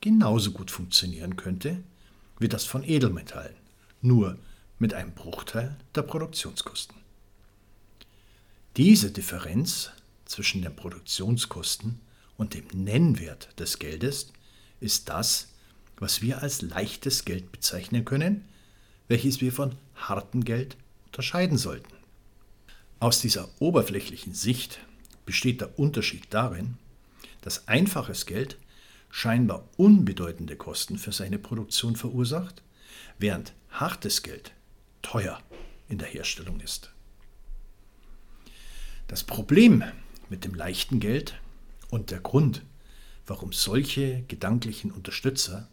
[0.00, 1.82] genauso gut funktionieren könnte
[2.38, 3.56] wie das von Edelmetallen,
[4.00, 4.38] nur
[4.78, 6.96] mit einem Bruchteil der Produktionskosten.
[8.76, 9.90] Diese Differenz
[10.32, 12.00] zwischen den Produktionskosten
[12.38, 14.32] und dem Nennwert des Geldes
[14.80, 15.48] ist das,
[15.96, 18.48] was wir als leichtes Geld bezeichnen können,
[19.08, 21.92] welches wir von hartem Geld unterscheiden sollten.
[22.98, 24.80] Aus dieser oberflächlichen Sicht
[25.26, 26.78] besteht der Unterschied darin,
[27.42, 28.56] dass einfaches Geld
[29.10, 32.62] scheinbar unbedeutende Kosten für seine Produktion verursacht,
[33.18, 34.52] während hartes Geld
[35.02, 35.42] teuer
[35.90, 36.90] in der Herstellung ist.
[39.08, 39.84] Das Problem
[40.32, 41.38] mit dem leichten Geld
[41.90, 42.62] und der Grund,
[43.26, 45.68] warum solche gedanklichen Unterstützer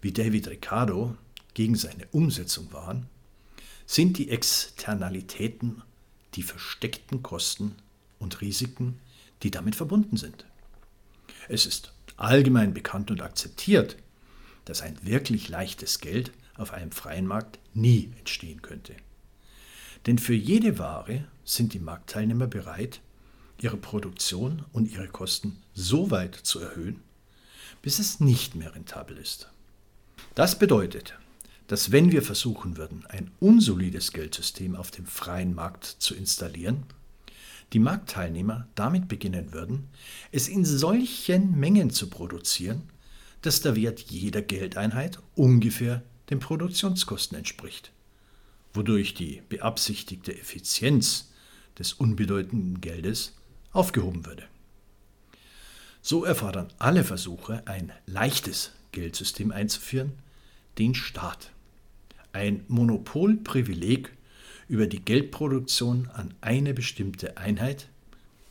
[0.00, 1.16] wie David Ricardo
[1.54, 3.06] gegen seine Umsetzung waren,
[3.86, 5.82] sind die Externalitäten,
[6.36, 7.74] die versteckten Kosten
[8.20, 9.00] und Risiken,
[9.42, 10.46] die damit verbunden sind.
[11.48, 13.96] Es ist allgemein bekannt und akzeptiert,
[14.66, 18.94] dass ein wirklich leichtes Geld auf einem freien Markt nie entstehen könnte.
[20.06, 23.00] Denn für jede Ware sind die Marktteilnehmer bereit,
[23.62, 27.00] ihre Produktion und ihre Kosten so weit zu erhöhen,
[27.82, 29.50] bis es nicht mehr rentabel ist.
[30.34, 31.18] Das bedeutet,
[31.66, 36.84] dass wenn wir versuchen würden, ein unsolides Geldsystem auf dem freien Markt zu installieren,
[37.72, 39.88] die Marktteilnehmer damit beginnen würden,
[40.32, 42.82] es in solchen Mengen zu produzieren,
[43.42, 47.92] dass der Wert jeder Geldeinheit ungefähr den Produktionskosten entspricht,
[48.74, 51.30] wodurch die beabsichtigte Effizienz
[51.78, 53.34] des unbedeutenden Geldes
[53.72, 54.44] aufgehoben würde.
[56.02, 60.12] So erfordern alle Versuche, ein leichtes Geldsystem einzuführen,
[60.78, 61.50] den Staat.
[62.32, 64.10] Ein Monopolprivileg
[64.68, 67.88] über die Geldproduktion an eine bestimmte Einheit,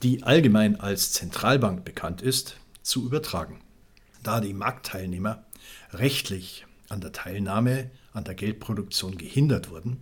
[0.04, 3.60] die allgemein als Zentralbank bekannt ist, zu übertragen.
[4.22, 5.44] Da die Marktteilnehmer
[5.94, 9.98] rechtlich an der Teilnahme an der Geldproduktion gehindert wurden,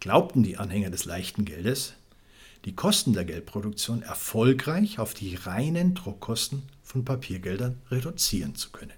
[0.00, 1.94] glaubten die Anhänger des leichten Geldes,
[2.64, 8.92] die Kosten der Geldproduktion erfolgreich auf die reinen Druckkosten von Papiergeldern reduzieren zu können.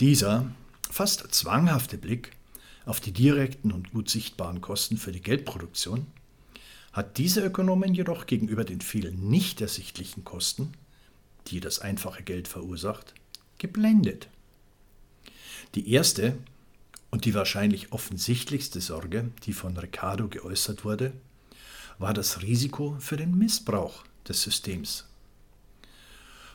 [0.00, 0.50] Dieser
[0.90, 2.32] fast zwanghafte Blick
[2.86, 6.06] auf die direkten und gut sichtbaren Kosten für die Geldproduktion
[6.92, 10.72] hat diese Ökonomen jedoch gegenüber den vielen nicht ersichtlichen Kosten,
[11.48, 13.14] die das einfache Geld verursacht,
[13.58, 14.28] geblendet.
[15.74, 16.38] Die erste
[17.14, 21.12] und die wahrscheinlich offensichtlichste Sorge, die von Ricardo geäußert wurde,
[22.00, 25.06] war das Risiko für den Missbrauch des Systems.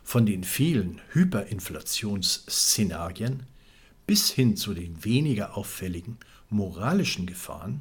[0.04, 3.43] Von den vielen Hyperinflationsszenarien
[4.06, 6.17] bis hin zu den weniger auffälligen
[6.50, 7.80] moralischen Gefahren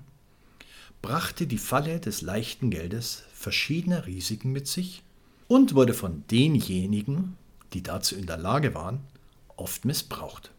[1.03, 5.03] brachte die Falle des leichten Geldes verschiedene Risiken mit sich
[5.49, 7.37] und wurde von denjenigen,
[7.73, 9.01] die dazu in der Lage waren,
[9.57, 10.53] oft missbraucht.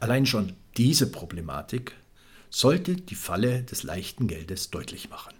[0.00, 1.92] Allein schon diese Problematik
[2.48, 5.34] sollte die Falle des leichten Geldes deutlich machen.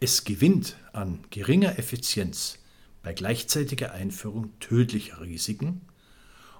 [0.00, 2.58] Es gewinnt an geringer Effizienz
[3.02, 5.82] bei gleichzeitiger Einführung tödlicher Risiken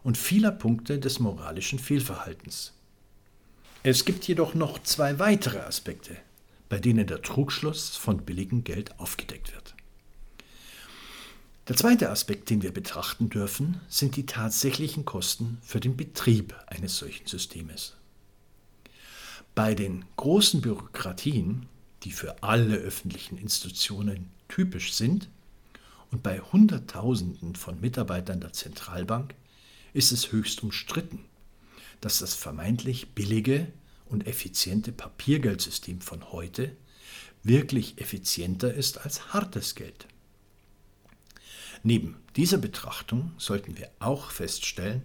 [0.03, 2.75] und vieler Punkte des moralischen Fehlverhaltens.
[3.83, 6.17] Es gibt jedoch noch zwei weitere Aspekte,
[6.69, 9.74] bei denen der Trugschluss von billigem Geld aufgedeckt wird.
[11.67, 16.99] Der zweite Aspekt, den wir betrachten dürfen, sind die tatsächlichen Kosten für den Betrieb eines
[16.99, 17.95] solchen Systems.
[19.55, 21.67] Bei den großen Bürokratien,
[22.03, 25.31] die für alle öffentlichen Institutionen typisch sind,
[26.11, 29.35] und bei Hunderttausenden von Mitarbeitern der Zentralbank
[29.95, 31.25] ist es höchst umstritten,
[32.03, 33.69] dass das vermeintlich billige
[34.05, 36.77] und effiziente Papiergeldsystem von heute
[37.43, 40.07] wirklich effizienter ist als hartes Geld.
[41.85, 45.03] Neben dieser Betrachtung sollten wir auch feststellen,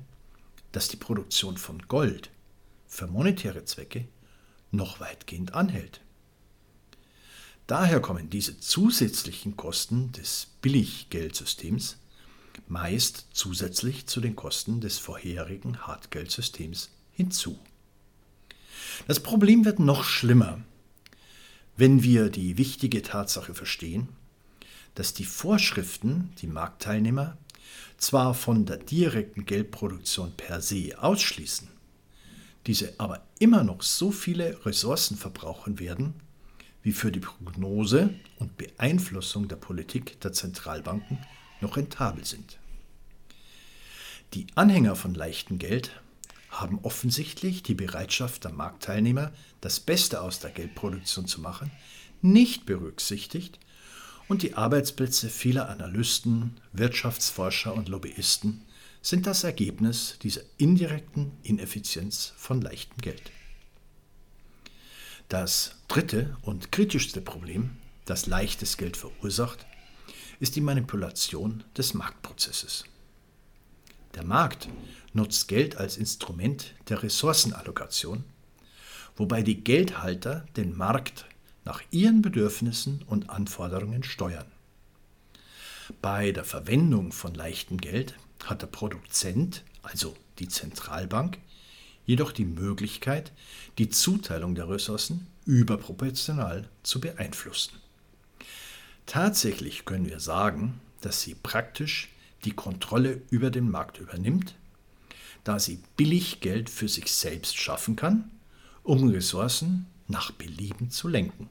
[0.72, 2.32] dass die Produktion von Gold
[2.88, 4.08] für monetäre Zwecke
[4.72, 6.00] noch weitgehend anhält.
[7.68, 11.98] Daher kommen diese zusätzlichen Kosten des Billiggeldsystems
[12.68, 17.60] meist zusätzlich zu den Kosten des vorherigen Hartgeldsystems hinzu.
[19.08, 20.62] Das Problem wird noch schlimmer,
[21.76, 24.10] wenn wir die wichtige Tatsache verstehen,
[25.00, 27.38] dass die Vorschriften die Marktteilnehmer
[27.98, 31.70] zwar von der direkten Geldproduktion per se ausschließen,
[32.68, 36.16] diese aber immer noch so viele Ressourcen verbrauchen werden,
[36.84, 41.26] wie für die Prognose und Beeinflussung der Politik der Zentralbanken
[41.62, 42.58] noch rentabel sind.
[44.34, 45.92] Die Anhänger von leichtem Geld
[46.50, 49.32] haben offensichtlich die Bereitschaft der Marktteilnehmer,
[49.62, 51.72] das Beste aus der Geldproduktion zu machen,
[52.22, 53.60] nicht berücksichtigt
[54.30, 58.62] und die Arbeitsplätze vieler Analysten, Wirtschaftsforscher und Lobbyisten
[59.02, 63.32] sind das Ergebnis dieser indirekten Ineffizienz von leichtem Geld.
[65.30, 69.65] Das dritte und kritischste Problem, das leichtes Geld verursacht,
[70.39, 72.86] ist die Manipulation des Marktprozesses.
[74.15, 74.70] Der Markt
[75.13, 78.24] nutzt Geld als Instrument der Ressourcenallokation,
[79.15, 81.26] wobei die Geldhalter den Markt
[81.69, 84.47] nach ihren Bedürfnissen und Anforderungen steuern.
[86.01, 91.38] Bei der Verwendung von leichtem Geld hat der Produzent, also die Zentralbank,
[92.08, 93.32] jedoch die Möglichkeit,
[93.77, 97.75] die Zuteilung der Ressourcen überproportional zu beeinflussen.
[99.05, 102.10] Tatsächlich können wir sagen, dass sie praktisch
[102.45, 104.55] die Kontrolle über den Markt übernimmt,
[105.43, 108.32] da sie billig Geld für sich selbst schaffen kann,
[108.82, 111.47] um Ressourcen nach Belieben zu lenken.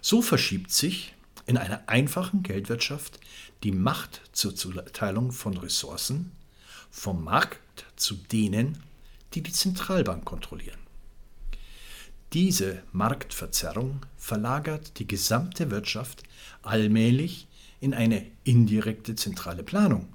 [0.00, 1.14] So verschiebt sich
[1.46, 3.18] in einer einfachen Geldwirtschaft
[3.62, 6.32] die Macht zur Zuteilung von Ressourcen
[6.90, 8.82] vom Markt zu denen,
[9.34, 10.78] die die Zentralbank kontrollieren.
[12.32, 16.22] Diese Marktverzerrung verlagert die gesamte Wirtschaft
[16.62, 17.46] allmählich
[17.80, 20.12] in eine indirekte zentrale Planung.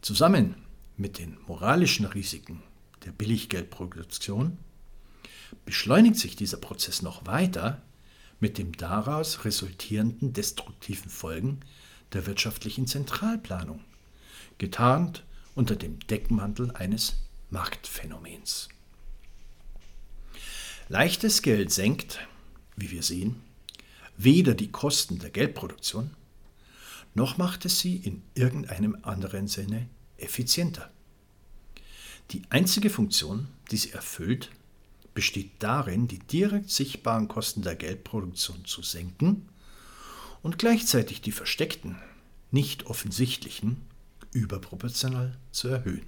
[0.00, 0.54] Zusammen
[0.96, 2.62] mit den moralischen Risiken
[3.04, 4.56] der Billiggeldproduktion
[5.64, 7.82] beschleunigt sich dieser Prozess noch weiter
[8.40, 11.60] mit dem daraus resultierenden destruktiven Folgen
[12.12, 13.80] der wirtschaftlichen Zentralplanung,
[14.58, 15.24] getarnt
[15.54, 17.16] unter dem Deckmantel eines
[17.50, 18.68] Marktphänomens.
[20.88, 22.26] Leichtes Geld senkt,
[22.76, 23.42] wie wir sehen,
[24.16, 26.10] weder die Kosten der Geldproduktion,
[27.14, 30.90] noch macht es sie in irgendeinem anderen Sinne effizienter.
[32.30, 34.50] Die einzige Funktion, die sie erfüllt,
[35.18, 39.48] besteht darin, die direkt sichtbaren Kosten der Geldproduktion zu senken
[40.44, 41.98] und gleichzeitig die versteckten,
[42.52, 43.78] nicht offensichtlichen
[44.30, 46.06] überproportional zu erhöhen.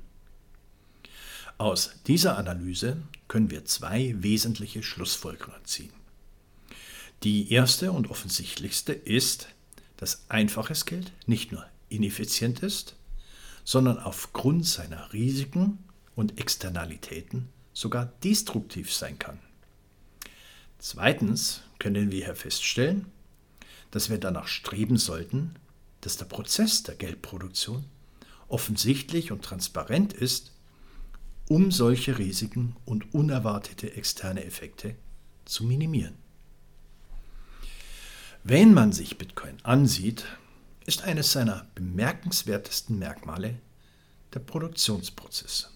[1.59, 5.93] Aus dieser Analyse können wir zwei wesentliche Schlussfolgerungen ziehen.
[7.25, 9.49] Die erste und offensichtlichste ist,
[9.97, 12.95] dass einfaches Geld nicht nur ineffizient ist,
[13.65, 15.79] sondern aufgrund seiner Risiken
[16.15, 19.39] und Externalitäten sogar destruktiv sein kann.
[20.79, 23.07] Zweitens können wir hier feststellen,
[23.91, 25.55] dass wir danach streben sollten,
[26.01, 27.85] dass der Prozess der Geldproduktion
[28.49, 30.53] offensichtlich und transparent ist,
[31.49, 34.95] um solche Risiken und unerwartete externe Effekte
[35.45, 36.15] zu minimieren.
[38.45, 40.25] Wenn man sich Bitcoin ansieht,
[40.87, 43.61] ist eines seiner bemerkenswertesten Merkmale
[44.33, 45.71] der Produktionsprozess.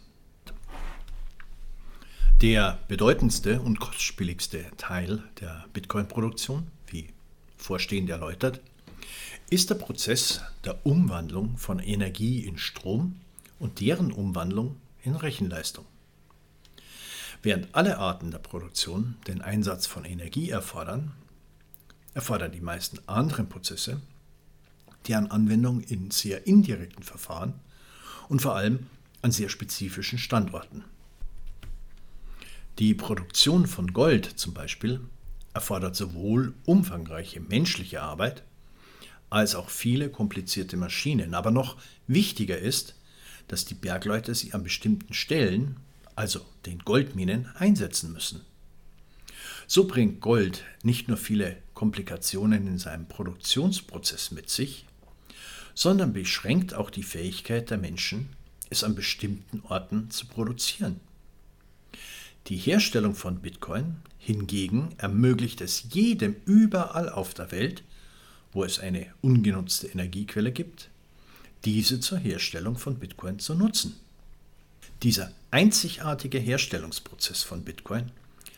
[2.41, 7.09] Der bedeutendste und kostspieligste Teil der Bitcoin-Produktion, wie
[7.57, 8.61] vorstehend erläutert,
[9.51, 13.21] ist der Prozess der Umwandlung von Energie in Strom
[13.61, 15.87] und deren Umwandlung in Rechenleistung.
[17.43, 21.13] Während alle Arten der Produktion den Einsatz von Energie erfordern,
[22.15, 24.01] erfordern die meisten anderen Prozesse
[25.07, 27.55] deren Anwendung in sehr indirekten Verfahren
[28.29, 28.87] und vor allem
[29.23, 30.85] an sehr spezifischen Standorten.
[32.81, 35.01] Die Produktion von Gold zum Beispiel
[35.53, 38.43] erfordert sowohl umfangreiche menschliche Arbeit
[39.31, 41.35] als auch viele komplizierte Maschinen.
[41.35, 41.77] Aber noch
[42.09, 42.97] wichtiger ist,
[43.47, 45.77] dass die Bergleute sie an bestimmten Stellen,
[46.17, 48.41] also den Goldminen, einsetzen müssen.
[49.69, 54.85] So bringt Gold nicht nur viele Komplikationen in seinem Produktionsprozess mit sich,
[55.75, 58.31] sondern beschränkt auch die Fähigkeit der Menschen,
[58.69, 61.01] es an bestimmten Orten zu produzieren.
[62.49, 67.83] Die Herstellung von Bitcoin hingegen ermöglicht es jedem überall auf der Welt,
[68.53, 70.91] wo es eine ungenutzte Energiequelle gibt,
[71.65, 73.97] diese zur Herstellung von Bitcoin zu nutzen.
[75.03, 78.11] Dieser einzigartige Herstellungsprozess von Bitcoin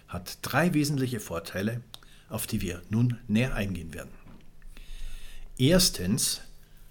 [0.09, 1.81] hat drei wesentliche Vorteile,
[2.29, 4.11] auf die wir nun näher eingehen werden.
[5.59, 6.41] Erstens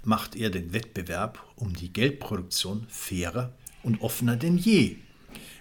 [0.04, 3.54] macht er den Wettbewerb um die Geldproduktion fairer
[3.84, 4.98] und offener denn je,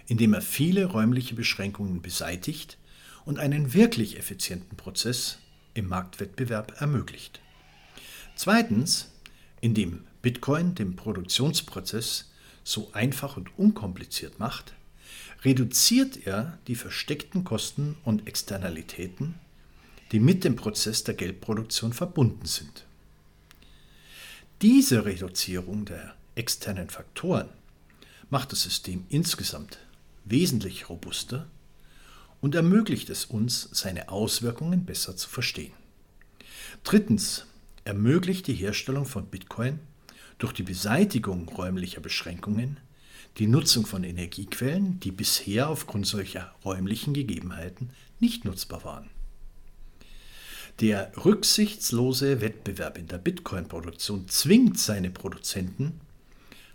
[0.07, 2.77] indem er viele räumliche Beschränkungen beseitigt
[3.25, 5.39] und einen wirklich effizienten Prozess
[5.73, 7.41] im Marktwettbewerb ermöglicht.
[8.35, 9.11] Zweitens,
[9.61, 12.31] indem Bitcoin den Produktionsprozess
[12.63, 14.73] so einfach und unkompliziert macht,
[15.43, 19.35] reduziert er die versteckten Kosten und Externalitäten,
[20.11, 22.85] die mit dem Prozess der Geldproduktion verbunden sind.
[24.61, 27.49] Diese Reduzierung der externen Faktoren
[28.29, 29.79] macht das System insgesamt
[30.25, 31.47] wesentlich robuster
[32.41, 35.73] und ermöglicht es uns, seine Auswirkungen besser zu verstehen.
[36.83, 37.45] Drittens
[37.85, 39.79] ermöglicht die Herstellung von Bitcoin
[40.37, 42.77] durch die Beseitigung räumlicher Beschränkungen
[43.37, 49.09] die Nutzung von Energiequellen, die bisher aufgrund solcher räumlichen Gegebenheiten nicht nutzbar waren.
[50.79, 55.99] Der rücksichtslose Wettbewerb in der Bitcoin-Produktion zwingt seine Produzenten,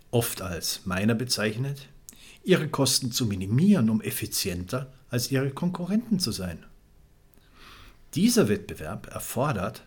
[0.09, 1.87] oft als Miner bezeichnet,
[2.43, 6.65] ihre Kosten zu minimieren, um effizienter als ihre Konkurrenten zu sein.
[8.13, 9.83] Dieser Wettbewerb erfordert,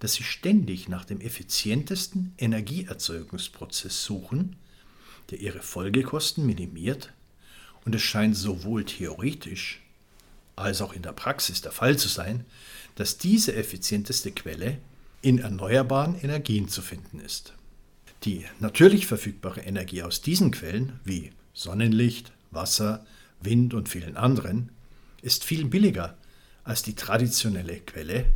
[0.00, 4.56] dass sie ständig nach dem effizientesten Energieerzeugungsprozess suchen,
[5.30, 7.12] der ihre Folgekosten minimiert,
[7.84, 9.82] und es scheint sowohl theoretisch
[10.56, 12.44] als auch in der Praxis der Fall zu sein,
[12.94, 14.78] dass diese effizienteste Quelle
[15.20, 17.54] in erneuerbaren Energien zu finden ist.
[18.24, 23.06] Die natürlich verfügbare Energie aus diesen Quellen, wie Sonnenlicht, Wasser,
[23.40, 24.70] Wind und vielen anderen,
[25.22, 26.16] ist viel billiger
[26.64, 28.26] als die traditionelle Quelle,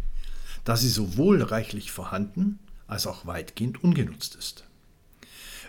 [0.65, 4.65] da sie sowohl reichlich vorhanden als auch weitgehend ungenutzt ist.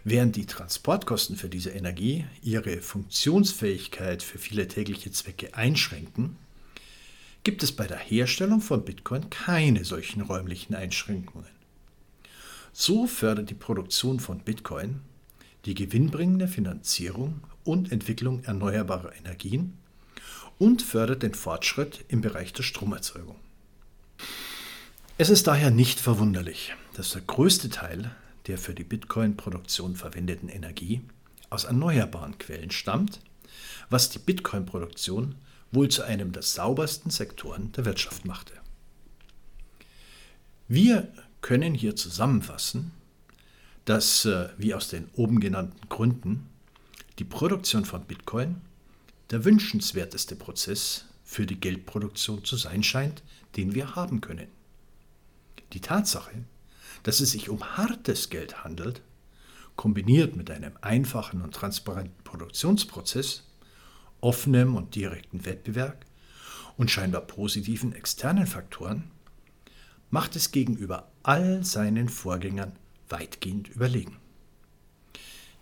[0.03, 6.37] Während die Transportkosten für diese Energie ihre Funktionsfähigkeit für viele tägliche Zwecke einschränken,
[7.43, 11.49] gibt es bei der Herstellung von Bitcoin keine solchen räumlichen Einschränkungen.
[12.71, 15.01] So fördert die Produktion von Bitcoin
[15.65, 19.77] die gewinnbringende Finanzierung und Entwicklung erneuerbarer Energien
[20.57, 23.35] und fördert den Fortschritt im Bereich der Stromerzeugung.
[25.17, 28.11] Es ist daher nicht verwunderlich, dass der größte Teil
[28.47, 31.01] der für die Bitcoin-Produktion verwendeten Energie
[31.49, 33.19] aus erneuerbaren Quellen stammt,
[33.89, 35.35] was die Bitcoin-Produktion
[35.71, 38.53] wohl zu einem der saubersten Sektoren der Wirtschaft machte.
[40.67, 42.91] Wir können hier zusammenfassen,
[43.89, 46.47] dass, äh, wie aus den oben genannten Gründen,
[47.17, 48.61] die Produktion von Bitcoin
[49.31, 53.23] der wünschenswerteste Prozess für die Geldproduktion zu sein scheint,
[53.57, 54.47] den wir haben können.
[55.73, 56.45] Die Tatsache,
[57.01, 59.01] dass es sich um hartes Geld handelt,
[59.75, 63.49] kombiniert mit einem einfachen und transparenten Produktionsprozess,
[64.21, 66.05] offenem und direkten Wettbewerb
[66.77, 69.09] und scheinbar positiven externen Faktoren,
[70.11, 72.73] macht es gegenüber all seinen Vorgängern
[73.09, 74.17] weitgehend überlegen.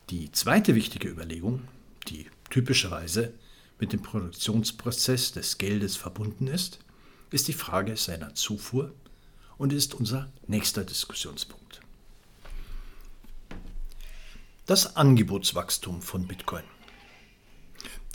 [0.10, 1.68] Die zweite wichtige Überlegung,
[2.08, 3.34] die typischerweise
[3.80, 6.80] mit dem Produktionsprozess des Geldes verbunden ist,
[7.32, 8.94] ist die Frage seiner Zufuhr
[9.58, 11.82] und ist unser nächster Diskussionspunkt.
[14.66, 16.64] Das Angebotswachstum von Bitcoin.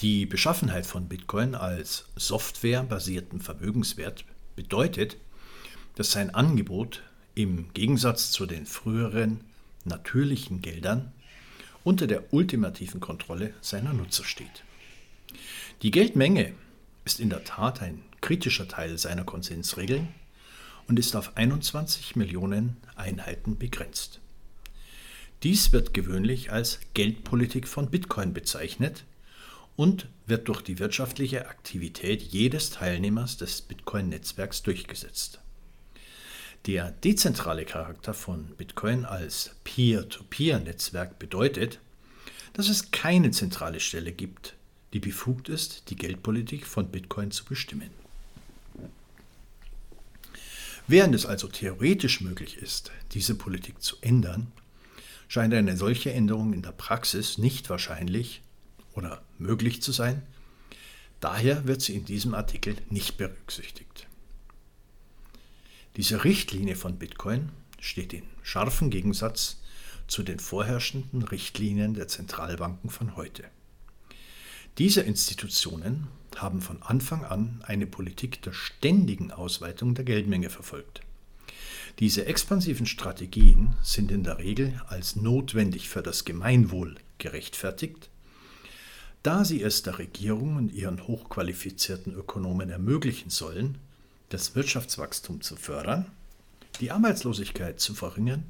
[0.00, 4.24] Die Beschaffenheit von Bitcoin als softwarebasierten Vermögenswert
[4.56, 5.16] bedeutet,
[5.94, 7.02] dass sein Angebot
[7.34, 9.40] im Gegensatz zu den früheren
[9.84, 11.12] natürlichen Geldern
[11.84, 14.64] unter der ultimativen Kontrolle seiner Nutzer steht.
[15.82, 16.54] Die Geldmenge
[17.04, 20.08] ist in der Tat ein kritischer Teil seiner Konsensregeln
[20.86, 24.20] und ist auf 21 Millionen Einheiten begrenzt.
[25.42, 29.04] Dies wird gewöhnlich als Geldpolitik von Bitcoin bezeichnet
[29.74, 35.41] und wird durch die wirtschaftliche Aktivität jedes Teilnehmers des Bitcoin-Netzwerks durchgesetzt.
[36.66, 41.80] Der dezentrale Charakter von Bitcoin als Peer-to-Peer-Netzwerk bedeutet,
[42.52, 44.54] dass es keine zentrale Stelle gibt,
[44.92, 47.90] die befugt ist, die Geldpolitik von Bitcoin zu bestimmen.
[50.86, 54.52] Während es also theoretisch möglich ist, diese Politik zu ändern,
[55.26, 58.40] scheint eine solche Änderung in der Praxis nicht wahrscheinlich
[58.92, 60.22] oder möglich zu sein.
[61.18, 64.06] Daher wird sie in diesem Artikel nicht berücksichtigt.
[65.96, 69.60] Diese Richtlinie von Bitcoin steht in scharfem Gegensatz
[70.06, 73.44] zu den vorherrschenden Richtlinien der Zentralbanken von heute.
[74.78, 81.02] Diese Institutionen haben von Anfang an eine Politik der ständigen Ausweitung der Geldmenge verfolgt.
[81.98, 88.08] Diese expansiven Strategien sind in der Regel als notwendig für das Gemeinwohl gerechtfertigt,
[89.22, 93.76] da sie es der Regierung und ihren hochqualifizierten Ökonomen ermöglichen sollen,
[94.32, 96.10] das Wirtschaftswachstum zu fördern,
[96.80, 98.44] die Arbeitslosigkeit zu verringern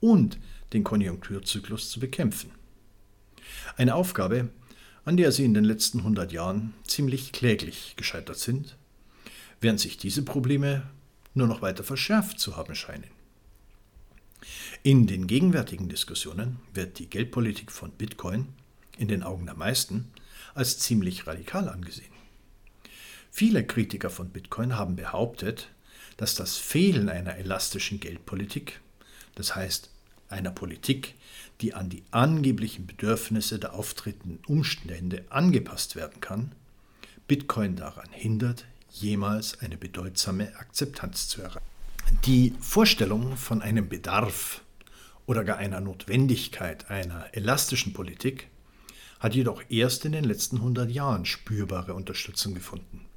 [0.00, 0.38] und
[0.72, 2.50] den Konjunkturzyklus zu bekämpfen.
[3.76, 4.50] Eine Aufgabe,
[5.04, 8.76] an der sie in den letzten 100 Jahren ziemlich kläglich gescheitert sind,
[9.60, 10.88] während sich diese Probleme
[11.34, 13.10] nur noch weiter verschärft zu haben scheinen.
[14.82, 18.48] In den gegenwärtigen Diskussionen wird die Geldpolitik von Bitcoin
[18.98, 20.12] in den Augen der meisten
[20.54, 22.13] als ziemlich radikal angesehen.
[23.36, 25.68] Viele Kritiker von Bitcoin haben behauptet,
[26.18, 28.80] dass das Fehlen einer elastischen Geldpolitik,
[29.34, 29.90] das heißt
[30.28, 31.16] einer Politik,
[31.60, 36.52] die an die angeblichen Bedürfnisse der auftretenden Umstände angepasst werden kann,
[37.26, 41.66] Bitcoin daran hindert, jemals eine bedeutsame Akzeptanz zu erreichen.
[42.26, 44.62] Die Vorstellung von einem Bedarf
[45.26, 48.46] oder gar einer Notwendigkeit einer elastischen Politik
[49.18, 53.08] hat jedoch erst in den letzten 100 Jahren spürbare Unterstützung gefunden.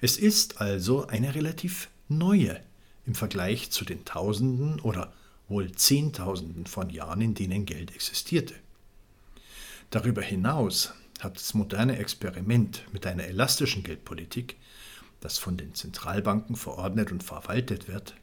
[0.00, 2.60] Es ist also eine relativ neue
[3.06, 5.12] im Vergleich zu den Tausenden oder
[5.48, 8.54] wohl Zehntausenden von Jahren, in denen Geld existierte.
[9.90, 14.56] Darüber hinaus hat das moderne Experiment mit einer elastischen Geldpolitik,
[15.20, 18.14] das von den Zentralbanken verordnet und verwaltet wird,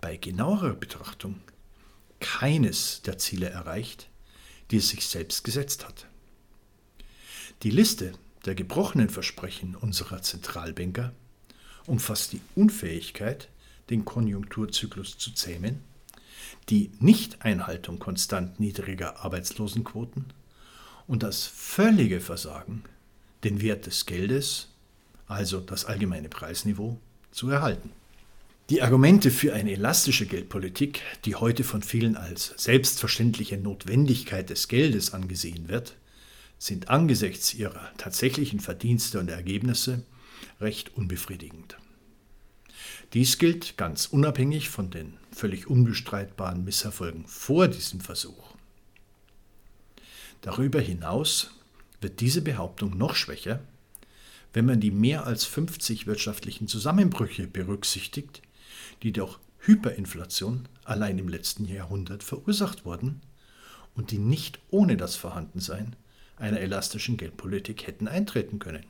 [0.00, 1.40] bei genauerer Betrachtung
[2.18, 4.08] keines der Ziele erreicht,
[4.70, 6.06] die es sich selbst gesetzt hat.
[7.62, 8.12] Die Liste
[8.44, 11.12] der gebrochenen Versprechen unserer Zentralbanker
[11.86, 13.48] umfasst die Unfähigkeit,
[13.90, 15.80] den Konjunkturzyklus zu zähmen,
[16.68, 20.26] die Nichteinhaltung konstant niedriger Arbeitslosenquoten
[21.06, 22.84] und das völlige Versagen,
[23.44, 24.68] den Wert des Geldes,
[25.26, 26.98] also das allgemeine Preisniveau,
[27.32, 27.90] zu erhalten.
[28.70, 35.12] Die Argumente für eine elastische Geldpolitik, die heute von vielen als selbstverständliche Notwendigkeit des Geldes
[35.12, 35.96] angesehen wird,
[36.60, 40.04] sind angesichts ihrer tatsächlichen Verdienste und Ergebnisse
[40.60, 41.78] recht unbefriedigend.
[43.14, 48.54] Dies gilt ganz unabhängig von den völlig unbestreitbaren Misserfolgen vor diesem Versuch.
[50.42, 51.50] Darüber hinaus
[52.02, 53.60] wird diese Behauptung noch schwächer,
[54.52, 58.42] wenn man die mehr als 50 wirtschaftlichen Zusammenbrüche berücksichtigt,
[59.02, 63.22] die durch Hyperinflation allein im letzten Jahrhundert verursacht wurden
[63.94, 65.96] und die nicht ohne das Vorhandensein
[66.40, 68.84] einer elastischen Geldpolitik hätten eintreten können.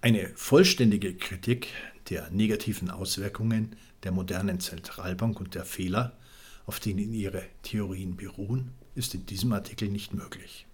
[0.00, 1.68] Eine vollständige Kritik
[2.10, 6.16] der negativen Auswirkungen der modernen Zentralbank und der Fehler,
[6.66, 10.66] auf denen ihre Theorien beruhen, ist in diesem Artikel nicht möglich.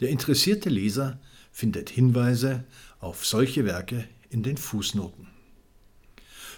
[0.00, 1.18] Der interessierte Leser
[1.52, 2.64] findet Hinweise
[3.00, 5.26] auf solche Werke in den Fußnoten.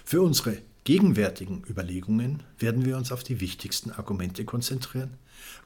[0.05, 5.17] Für unsere gegenwärtigen Überlegungen werden wir uns auf die wichtigsten Argumente konzentrieren,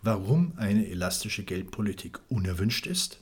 [0.01, 3.19] warum eine elastische Geldpolitik unerwünscht ist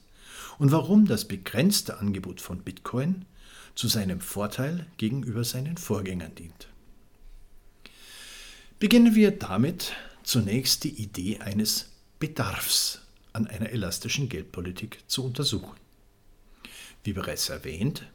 [0.59, 3.25] und warum das begrenzte Angebot von Bitcoin
[3.75, 6.67] zu seinem Vorteil gegenüber seinen Vorgängern dient.
[8.79, 9.93] Beginnen wir damit,
[10.23, 11.89] zunächst die Idee eines
[12.19, 13.01] Bedarfs
[13.33, 15.77] an einer elastischen Geldpolitik zu untersuchen.
[17.03, 18.05] Wie bereits erwähnt,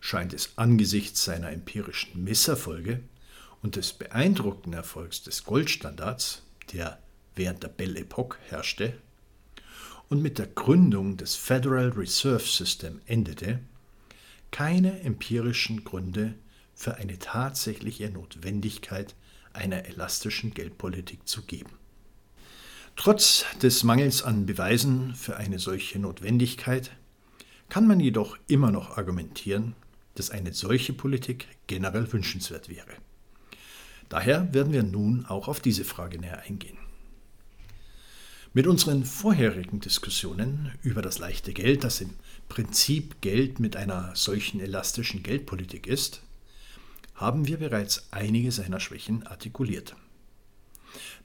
[0.00, 3.00] scheint es angesichts seiner empirischen Misserfolge
[3.62, 6.42] und des beeindruckenden Erfolgs des Goldstandards,
[6.72, 6.98] der
[7.38, 8.92] während der Belle Epoque herrschte
[10.08, 13.60] und mit der Gründung des Federal Reserve System endete,
[14.50, 16.34] keine empirischen Gründe
[16.74, 19.14] für eine tatsächliche Notwendigkeit
[19.52, 21.70] einer elastischen Geldpolitik zu geben.
[22.96, 26.90] Trotz des Mangels an Beweisen für eine solche Notwendigkeit
[27.68, 29.74] kann man jedoch immer noch argumentieren,
[30.14, 32.90] dass eine solche Politik generell wünschenswert wäre.
[34.08, 36.78] Daher werden wir nun auch auf diese Frage näher eingehen.
[38.58, 42.10] Mit unseren vorherigen Diskussionen über das leichte Geld, das im
[42.48, 46.22] Prinzip Geld mit einer solchen elastischen Geldpolitik ist,
[47.14, 49.94] haben wir bereits einige seiner Schwächen artikuliert.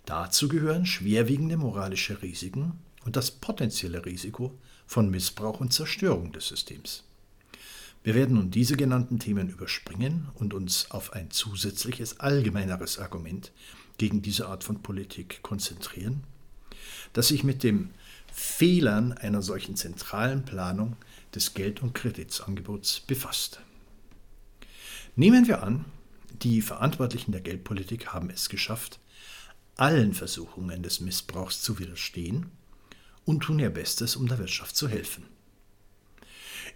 [0.05, 2.73] Dazu gehören schwerwiegende moralische Risiken
[3.03, 4.55] und das potenzielle Risiko
[4.85, 7.03] von Missbrauch und Zerstörung des Systems.
[8.03, 13.51] Wir werden nun diese genannten Themen überspringen und uns auf ein zusätzliches allgemeineres Argument
[13.97, 16.27] gegen diese Art von Politik konzentrieren,
[17.13, 17.89] das sich mit dem
[18.33, 20.95] Fehlern einer solchen zentralen Planung
[21.35, 23.61] des Geld- und Kreditsangebots befasst.
[25.15, 25.85] Nehmen wir an,
[26.41, 28.99] die Verantwortlichen der Geldpolitik haben es geschafft,
[29.77, 32.47] allen Versuchungen des Missbrauchs zu widerstehen
[33.25, 35.25] und tun ihr Bestes, um der Wirtschaft zu helfen.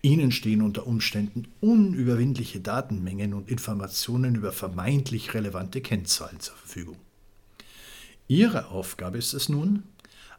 [0.01, 6.97] Ihnen stehen unter Umständen unüberwindliche Datenmengen und Informationen über vermeintlich relevante Kennzahlen zur Verfügung.
[8.28, 9.84] Ihre Aufgabe ist es nun,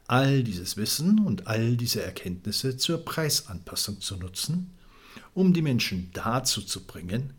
[0.08, 4.70] all dieses Wissen und all diese Erkenntnisse zur Preisanpassung zu nutzen,
[5.34, 7.34] um die Menschen dazu zu bringen,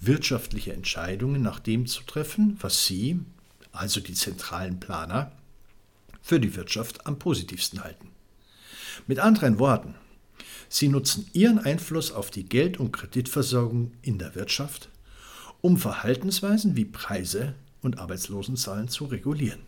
[0.00, 3.20] wirtschaftliche Entscheidungen nach dem zu treffen, was sie,
[3.70, 5.30] also die zentralen Planer,
[6.22, 8.08] für die Wirtschaft am positivsten halten.
[9.06, 9.94] Mit anderen Worten,
[10.70, 14.88] sie nutzen ihren Einfluss auf die Geld- und Kreditversorgung in der Wirtschaft,
[15.60, 19.65] um Verhaltensweisen wie Preise und Arbeitslosenzahlen zu regulieren.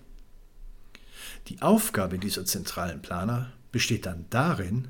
[1.48, 4.88] Die Aufgabe dieser zentralen Planer besteht dann darin,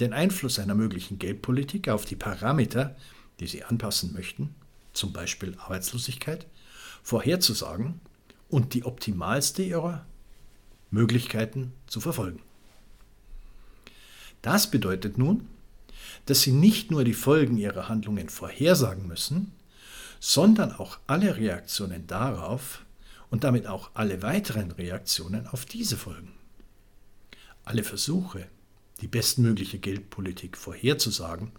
[0.00, 2.96] den Einfluss einer möglichen Geldpolitik auf die Parameter,
[3.40, 4.54] die sie anpassen möchten,
[4.92, 6.46] zum Beispiel Arbeitslosigkeit,
[7.02, 8.00] vorherzusagen
[8.48, 10.04] und die optimalste ihrer
[10.90, 12.40] Möglichkeiten zu verfolgen.
[14.42, 15.48] Das bedeutet nun,
[16.26, 19.52] dass sie nicht nur die Folgen ihrer Handlungen vorhersagen müssen,
[20.20, 22.84] sondern auch alle Reaktionen darauf
[23.32, 26.34] und damit auch alle weiteren Reaktionen auf diese Folgen.
[27.64, 28.46] Alle Versuche,
[29.00, 31.50] die bestmögliche Geldpolitik vorherzusagen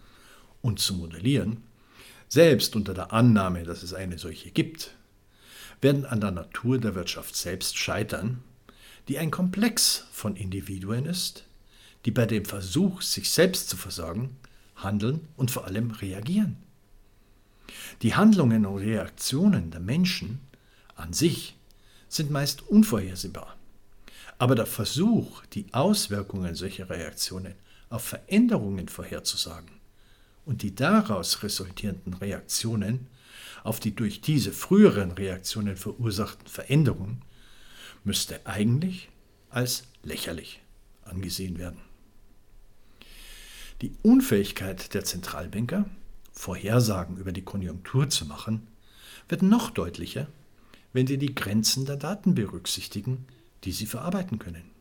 [0.62, 1.64] und zu modellieren,
[2.30, 4.94] selbst unter der Annahme, dass es eine solche gibt,
[5.82, 8.44] werden an der Natur der Wirtschaft selbst scheitern,
[9.08, 11.46] die ein Komplex von Individuen ist,
[12.06, 14.38] die bei dem Versuch, sich selbst zu versorgen,
[14.76, 16.58] handeln und vor allem reagieren.
[18.04, 20.40] Die Handlungen und Reaktionen der Menschen
[20.96, 21.56] an sich
[22.16, 23.56] sind meist unvorhersehbar.
[24.38, 27.56] Aber der Versuch, die Auswirkungen solcher Reaktionen
[27.90, 29.70] auf Veränderungen vorherzusagen
[30.46, 33.08] und die daraus resultierenden Reaktionen
[33.64, 37.22] auf die durch diese früheren Reaktionen verursachten Veränderungen
[38.04, 39.10] müsste eigentlich
[39.50, 40.62] als lächerlich
[41.06, 41.80] angesehen werden.
[43.82, 45.86] Die Unfähigkeit der Zentralbanker,
[46.32, 48.68] Vorhersagen über die Konjunktur zu machen,
[49.30, 50.28] wird noch deutlicher,
[50.94, 53.26] wenn sie die Grenzen der Daten berücksichtigen,
[53.64, 54.72] die sie verarbeiten können.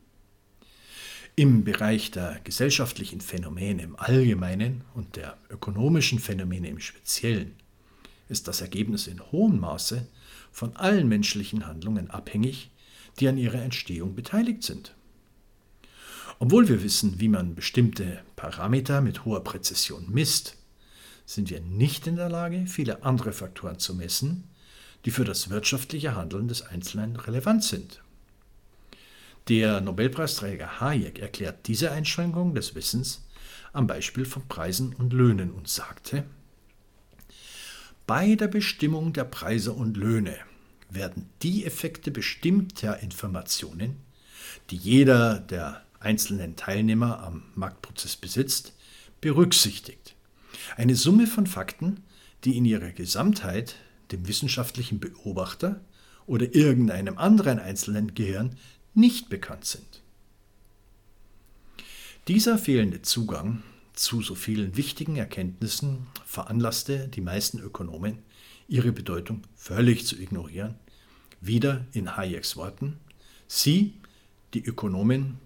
[1.35, 7.55] Im Bereich der gesellschaftlichen Phänomene im Allgemeinen und der ökonomischen Phänomene im Speziellen
[8.29, 10.07] ist das Ergebnis in hohem Maße
[10.51, 12.71] von allen menschlichen Handlungen abhängig,
[13.19, 14.95] die an ihrer Entstehung beteiligt sind.
[16.39, 20.59] Obwohl wir wissen, wie man bestimmte Parameter mit hoher Präzision misst,
[21.25, 24.45] sind wir nicht in der Lage, viele andere Faktoren zu messen,
[25.05, 28.01] die für das wirtschaftliche Handeln des Einzelnen relevant sind.
[29.49, 33.25] Der Nobelpreisträger Hayek erklärt diese Einschränkung des Wissens
[33.73, 36.25] am Beispiel von Preisen und Löhnen und sagte,
[38.07, 40.37] bei der Bestimmung der Preise und Löhne
[40.91, 43.97] werden die Effekte bestimmter Informationen,
[44.71, 48.75] die jeder der einzelnen Teilnehmer am Marktprozess besitzt,
[49.21, 50.15] berücksichtigt.
[50.77, 52.03] Eine Summe von Fakten,
[52.45, 53.77] die in ihrer Gesamtheit
[54.13, 55.81] dem wissenschaftlichen Beobachter
[56.27, 58.57] oder irgendeinem anderen einzelnen Gehirn
[58.95, 60.03] nicht bekannt sind.
[62.29, 63.63] Dieser fehlende Zugang
[63.95, 68.19] zu so vielen wichtigen Erkenntnissen veranlasste die meisten Ökonomen,
[68.69, 70.77] ihre Bedeutung völlig zu ignorieren.
[71.41, 72.99] Wieder in Hayeks Worten,
[73.49, 73.95] sie,
[74.55, 75.39] die Ökonomen,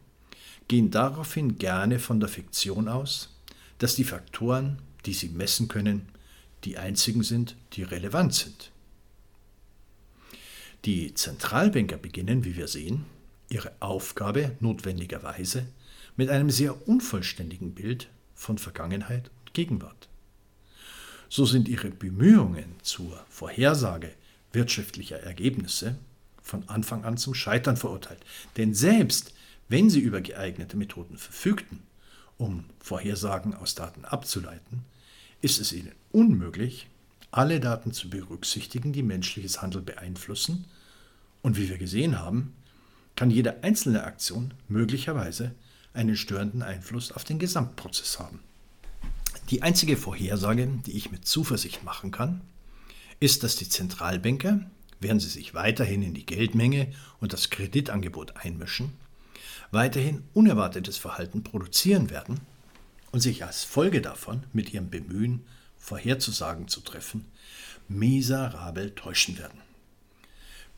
[0.68, 3.34] gehen daraufhin gerne von der Fiktion aus,
[3.78, 6.08] dass die Faktoren, die sie messen können,
[6.66, 8.72] die einzigen sind, die relevant sind.
[10.84, 13.06] Die Zentralbanker beginnen, wie wir sehen,
[13.48, 15.66] ihre Aufgabe notwendigerweise
[16.16, 20.08] mit einem sehr unvollständigen Bild von Vergangenheit und Gegenwart.
[21.28, 24.12] So sind ihre Bemühungen zur Vorhersage
[24.52, 25.96] wirtschaftlicher Ergebnisse
[26.42, 28.20] von Anfang an zum Scheitern verurteilt.
[28.56, 29.32] Denn selbst
[29.68, 31.82] wenn sie über geeignete Methoden verfügten,
[32.38, 34.84] um Vorhersagen aus Daten abzuleiten,
[35.40, 36.88] ist es ihnen unmöglich,
[37.30, 40.64] alle Daten zu berücksichtigen, die menschliches Handeln beeinflussen.
[41.42, 42.54] Und wie wir gesehen haben,
[43.14, 45.54] kann jede einzelne Aktion möglicherweise
[45.92, 48.40] einen störenden Einfluss auf den Gesamtprozess haben.
[49.50, 52.40] Die einzige Vorhersage, die ich mit Zuversicht machen kann,
[53.20, 54.60] ist, dass die Zentralbanker,
[55.00, 58.92] während sie sich weiterhin in die Geldmenge und das Kreditangebot einmischen,
[59.70, 62.40] weiterhin unerwartetes Verhalten produzieren werden
[63.12, 65.44] und sich als Folge davon mit ihrem Bemühen,
[65.78, 67.26] Vorherzusagen zu treffen,
[67.88, 69.60] miserabel täuschen werden.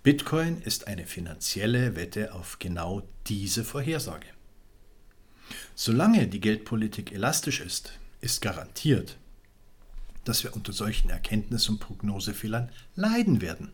[0.02, 4.28] Bitcoin ist eine finanzielle Wette auf genau diese Vorhersage.
[5.74, 9.16] Solange die Geldpolitik elastisch ist, ist garantiert,
[10.24, 13.72] dass wir unter solchen Erkenntnis- und Prognosefehlern leiden werden.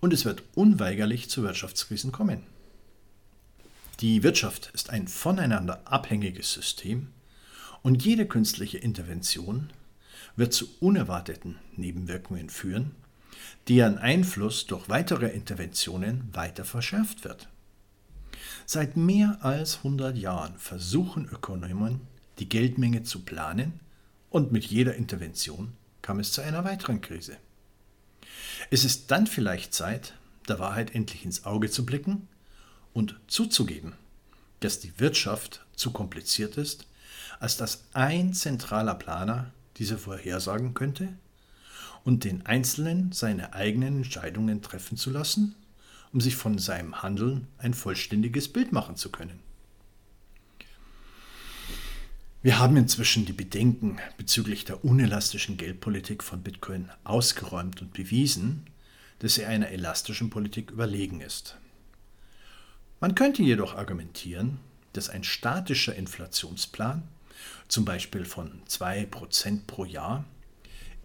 [0.00, 2.44] Und es wird unweigerlich zu Wirtschaftskrisen kommen.
[4.00, 7.08] Die Wirtschaft ist ein voneinander abhängiges System
[7.82, 9.72] und jede künstliche Intervention
[10.36, 12.92] wird zu unerwarteten Nebenwirkungen führen,
[13.68, 17.48] deren Einfluss durch weitere Interventionen weiter verschärft wird.
[18.66, 22.00] Seit mehr als 100 Jahren versuchen Ökonomen,
[22.38, 23.80] die Geldmenge zu planen
[24.30, 25.72] und mit jeder Intervention
[26.02, 27.36] kam es zu einer weiteren Krise.
[28.70, 30.14] Es ist dann vielleicht Zeit,
[30.48, 32.28] der Wahrheit endlich ins Auge zu blicken
[32.92, 33.94] und zuzugeben,
[34.60, 36.86] dass die Wirtschaft zu kompliziert ist,
[37.40, 41.08] als dass ein zentraler Planer diese vorhersagen könnte
[42.04, 45.56] und den Einzelnen seine eigenen Entscheidungen treffen zu lassen
[46.12, 49.38] um sich von seinem Handeln ein vollständiges Bild machen zu können.
[52.42, 58.64] Wir haben inzwischen die Bedenken bezüglich der unelastischen Geldpolitik von Bitcoin ausgeräumt und bewiesen,
[59.18, 61.58] dass sie einer elastischen Politik überlegen ist.
[62.98, 64.58] Man könnte jedoch argumentieren,
[64.94, 67.02] dass ein statischer Inflationsplan,
[67.70, 70.24] zum Beispiel von 2% pro Jahr,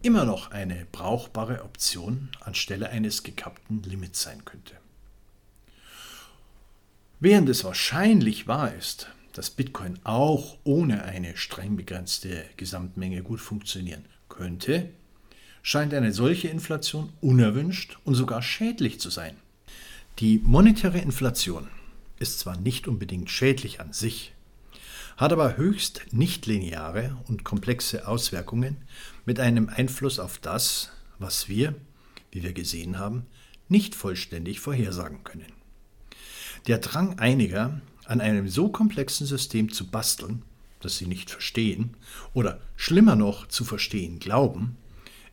[0.01, 4.73] immer noch eine brauchbare Option anstelle eines gekappten Limits sein könnte.
[7.19, 14.05] Während es wahrscheinlich wahr ist, dass Bitcoin auch ohne eine streng begrenzte Gesamtmenge gut funktionieren
[14.27, 14.89] könnte,
[15.61, 19.37] scheint eine solche Inflation unerwünscht und sogar schädlich zu sein.
[20.19, 21.67] Die monetäre Inflation
[22.19, 24.34] ist zwar nicht unbedingt schädlich an sich,
[25.17, 28.77] hat aber höchst nichtlineare und komplexe Auswirkungen
[29.25, 31.75] mit einem Einfluss auf das, was wir,
[32.31, 33.25] wie wir gesehen haben,
[33.69, 35.53] nicht vollständig vorhersagen können.
[36.67, 40.43] Der Drang einiger, an einem so komplexen System zu basteln,
[40.81, 41.95] das sie nicht verstehen
[42.33, 44.77] oder schlimmer noch zu verstehen glauben,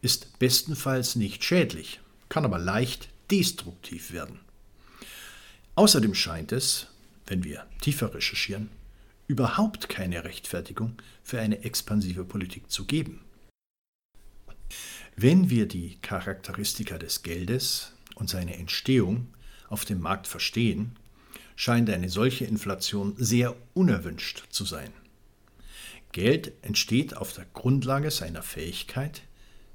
[0.01, 4.41] ist bestenfalls nicht schädlich, kann aber leicht destruktiv werden.
[5.75, 6.89] Außerdem scheint es,
[7.27, 8.69] wenn wir tiefer recherchieren,
[9.27, 13.25] überhaupt keine Rechtfertigung für eine expansive Politik zu geben.
[15.17, 19.29] Wenn wir die Charakteristika des Geldes und seine Entstehung
[19.69, 20.97] auf dem Markt verstehen,
[21.55, 24.93] scheint eine solche Inflation sehr unerwünscht zu sein.
[26.13, 29.23] Geld entsteht auf der Grundlage seiner Fähigkeit,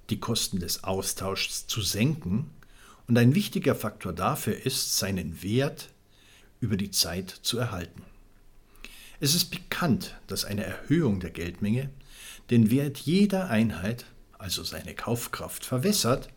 [0.10, 2.52] die Kosten des Austauschs zu senken,
[3.08, 5.90] und ein wichtiger Faktor dafür ist, seinen Wert
[6.60, 8.04] über die Zeit zu erhalten.
[9.20, 11.90] Es ist bekannt, dass eine Erhöhung der Geldmenge
[12.52, 14.06] den Wert jeder Einheit,
[14.38, 16.30] also seine Kaufkraft, verwässert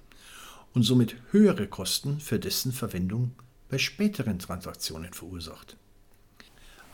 [0.72, 3.32] und somit höhere Kosten für dessen Verwendung
[3.68, 5.76] bei späteren Transaktionen verursacht.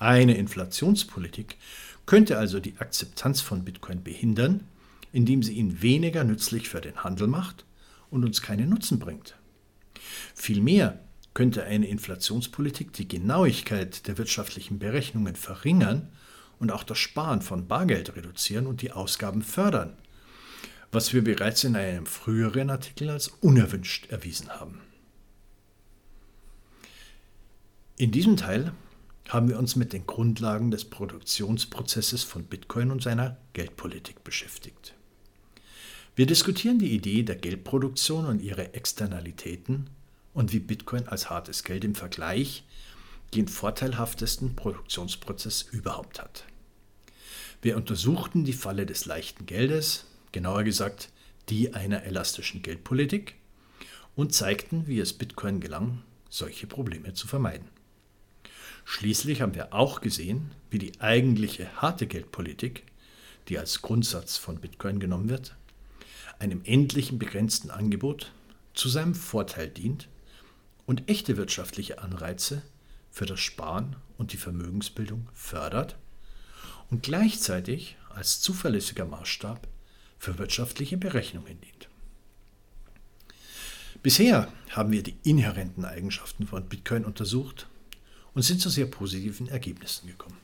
[0.00, 1.56] Eine Inflationspolitik
[2.04, 4.64] könnte also die Akzeptanz von Bitcoin behindern,
[5.12, 7.64] indem sie ihn weniger nützlich für den Handel macht
[8.10, 9.36] und uns keinen Nutzen bringt.
[10.34, 10.98] Vielmehr
[11.36, 16.08] könnte eine Inflationspolitik die Genauigkeit der wirtschaftlichen Berechnungen verringern
[16.58, 19.92] und auch das Sparen von Bargeld reduzieren und die Ausgaben fördern,
[20.92, 24.80] was wir bereits in einem früheren Artikel als unerwünscht erwiesen haben.
[27.98, 28.72] In diesem Teil
[29.28, 34.94] haben wir uns mit den Grundlagen des Produktionsprozesses von Bitcoin und seiner Geldpolitik beschäftigt.
[36.14, 39.90] Wir diskutieren die Idee der Geldproduktion und ihre Externalitäten
[40.36, 42.62] und wie Bitcoin als hartes Geld im Vergleich
[43.34, 46.44] den vorteilhaftesten Produktionsprozess überhaupt hat.
[47.62, 51.08] Wir untersuchten die Falle des leichten Geldes, genauer gesagt
[51.48, 53.36] die einer elastischen Geldpolitik,
[54.14, 57.68] und zeigten, wie es Bitcoin gelang, solche Probleme zu vermeiden.
[58.84, 62.84] Schließlich haben wir auch gesehen, wie die eigentliche harte Geldpolitik,
[63.48, 65.56] die als Grundsatz von Bitcoin genommen wird,
[66.38, 68.32] einem endlichen begrenzten Angebot
[68.74, 70.08] zu seinem Vorteil dient
[70.86, 72.62] und echte wirtschaftliche Anreize
[73.10, 75.96] für das Sparen und die Vermögensbildung fördert
[76.90, 79.66] und gleichzeitig als zuverlässiger Maßstab
[80.18, 81.88] für wirtschaftliche Berechnungen dient.
[84.02, 87.68] Bisher haben wir die inhärenten Eigenschaften von Bitcoin untersucht
[88.34, 90.38] und sind zu sehr positiven Ergebnissen gekommen.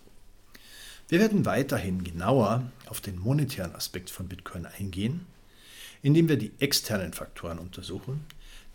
[1.09, 5.27] Wir werden weiterhin genauer auf den monetären Aspekt von Bitcoin eingehen,
[6.03, 8.25] indem wir die externen Faktoren untersuchen,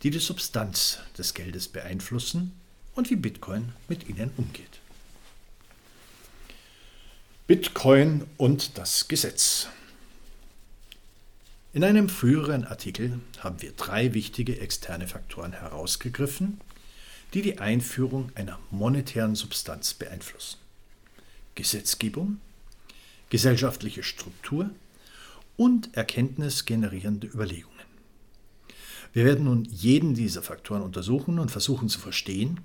[0.02, 2.52] die die Substanz des Geldes beeinflussen
[2.94, 4.80] und wie Bitcoin mit ihnen umgeht.
[7.46, 9.68] Bitcoin und das Gesetz.
[11.72, 16.60] In einem früheren Artikel haben wir drei wichtige externe Faktoren herausgegriffen,
[17.34, 20.58] die die Einführung einer monetären Substanz beeinflussen.
[21.54, 22.40] Gesetzgebung,
[23.30, 24.70] gesellschaftliche Struktur
[25.56, 27.77] und erkenntnisgenerierende Überlegungen.
[29.12, 32.60] Wir werden nun jeden dieser Faktoren untersuchen und versuchen zu verstehen,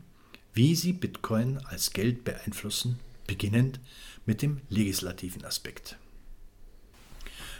[0.54, 3.80] wie sie Bitcoin als Geld beeinflussen, beginnend
[4.26, 5.98] mit dem legislativen Aspekt.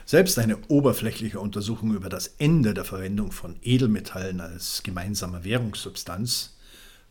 [0.06, 6.58] Selbst eine oberflächliche Untersuchung über das Ende der Verwendung von Edelmetallen als gemeinsamer Währungssubstanz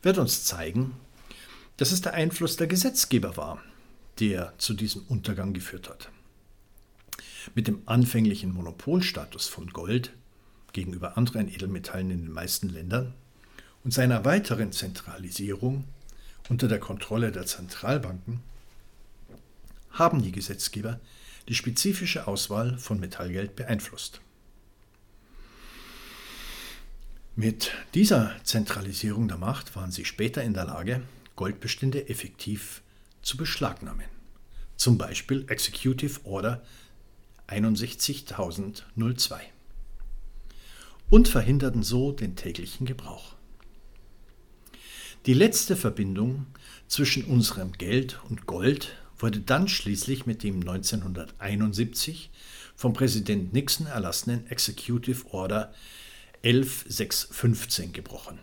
[0.02, 0.94] wird uns zeigen,
[1.78, 3.62] dass es der Einfluss der Gesetzgeber war,
[4.20, 6.10] der zu diesem Untergang geführt hat.
[7.54, 10.12] Mit dem anfänglichen Monopolstatus von Gold
[10.72, 13.14] gegenüber anderen Edelmetallen in den meisten Ländern
[13.84, 15.84] und seiner weiteren Zentralisierung
[16.48, 18.40] unter der Kontrolle der Zentralbanken
[19.90, 21.00] haben die Gesetzgeber
[21.48, 24.20] die spezifische Auswahl von Metallgeld beeinflusst.
[27.34, 31.02] Mit dieser Zentralisierung der Macht waren sie später in der Lage,
[31.34, 32.82] Goldbestände effektiv
[33.22, 34.04] zu beschlagnahmen.
[34.76, 36.62] Zum Beispiel Executive Order
[37.48, 39.40] 61002
[41.12, 43.34] und verhinderten so den täglichen Gebrauch.
[45.26, 46.46] Die letzte Verbindung
[46.88, 52.30] zwischen unserem Geld und Gold wurde dann schließlich mit dem 1971
[52.76, 55.74] vom Präsident Nixon erlassenen Executive Order
[56.40, 58.38] 11615 gebrochen.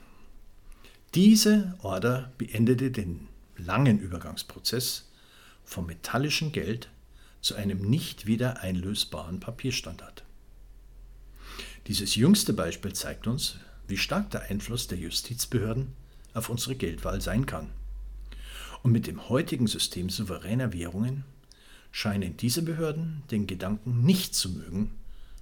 [1.15, 5.09] Diese Order beendete den langen Übergangsprozess
[5.65, 6.91] vom metallischen Geld
[7.41, 10.23] zu einem nicht wieder einlösbaren Papierstandard.
[11.89, 13.55] Dieses jüngste Beispiel zeigt uns,
[13.87, 15.95] wie stark der Einfluss der Justizbehörden
[16.35, 17.71] auf unsere Geldwahl sein kann.
[18.83, 21.23] Und mit dem heutigen System souveräner Währungen
[21.91, 24.91] scheinen diese Behörden den Gedanken nicht zu mögen,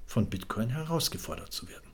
[0.05, 1.89] von Bitcoin herausgefordert zu werden.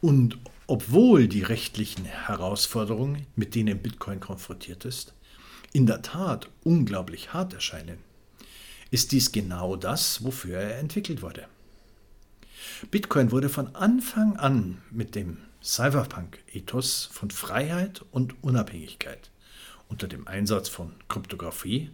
[0.00, 5.12] Und obwohl die rechtlichen Herausforderungen, mit denen Bitcoin konfrontiert ist,
[5.72, 7.98] in der Tat unglaublich hart erscheinen,
[8.92, 11.48] ist dies genau das, wofür er entwickelt wurde.
[12.90, 19.30] Bitcoin wurde von Anfang an mit dem Cypherpunk-Ethos von Freiheit und Unabhängigkeit
[19.88, 21.90] unter dem Einsatz von Kryptographie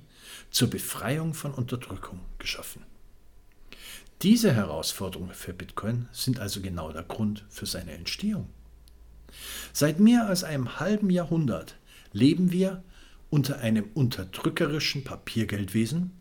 [0.51, 2.83] zur Befreiung von Unterdrückung geschaffen.
[4.22, 8.49] Diese Herausforderungen für Bitcoin sind also genau der Grund für seine Entstehung.
[9.72, 11.76] Seit mehr als einem halben Jahrhundert
[12.12, 12.83] leben wir
[13.30, 16.12] unter einem unterdrückerischen Papiergeldwesen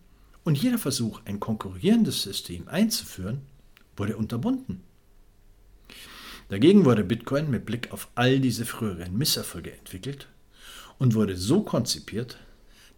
[0.43, 3.41] und jeder Versuch, ein konkurrierendes System einzuführen,
[3.95, 4.81] wurde unterbunden.
[6.49, 10.27] Dagegen wurde Bitcoin mit Blick auf all diese früheren Misserfolge entwickelt
[10.99, 12.37] und wurde so konzipiert,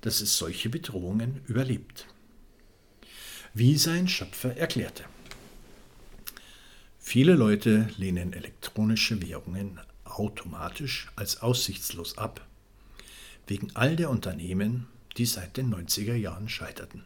[0.02, 2.08] dass es solche Bedrohungen überlebt.
[3.54, 5.06] Wie sein Schöpfer erklärte.
[7.00, 12.46] Viele Leute lehnen elektronische Währungen automatisch als aussichtslos ab,
[13.48, 14.88] wegen all der Unternehmen,
[15.18, 17.04] die seit den 90er Jahren scheiterten.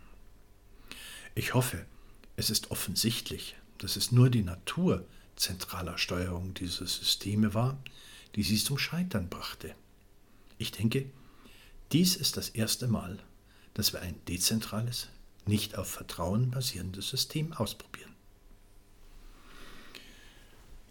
[1.35, 1.85] Ich hoffe,
[2.35, 5.05] es ist offensichtlich, dass es nur die Natur
[5.35, 7.77] zentraler Steuerung dieser Systeme war,
[8.35, 9.75] die sie zum Scheitern brachte.
[10.57, 11.09] Ich denke,
[11.91, 13.19] dies ist das erste Mal,
[13.73, 15.07] dass wir ein dezentrales,
[15.45, 18.13] nicht auf Vertrauen basierendes System ausprobieren.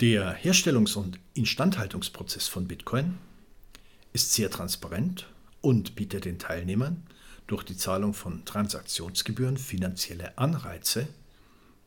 [0.00, 3.18] Der Herstellungs- und Instandhaltungsprozess von Bitcoin
[4.12, 5.26] ist sehr transparent
[5.60, 7.02] und bietet den Teilnehmern
[7.46, 11.08] durch die Zahlung von Transaktionsgebühren finanzielle Anreize,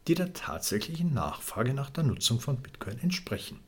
[0.10, 3.60] die der tatsächlichen Nachfrage nach der Nutzung von Bitcoin entsprechen.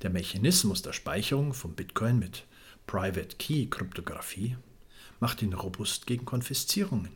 [0.00, 2.46] Der Mechanismus der Speicherung von Bitcoin mit
[2.86, 4.56] Private Key Kryptographie
[5.20, 7.10] macht ihn robust gegen Konfiszierungen.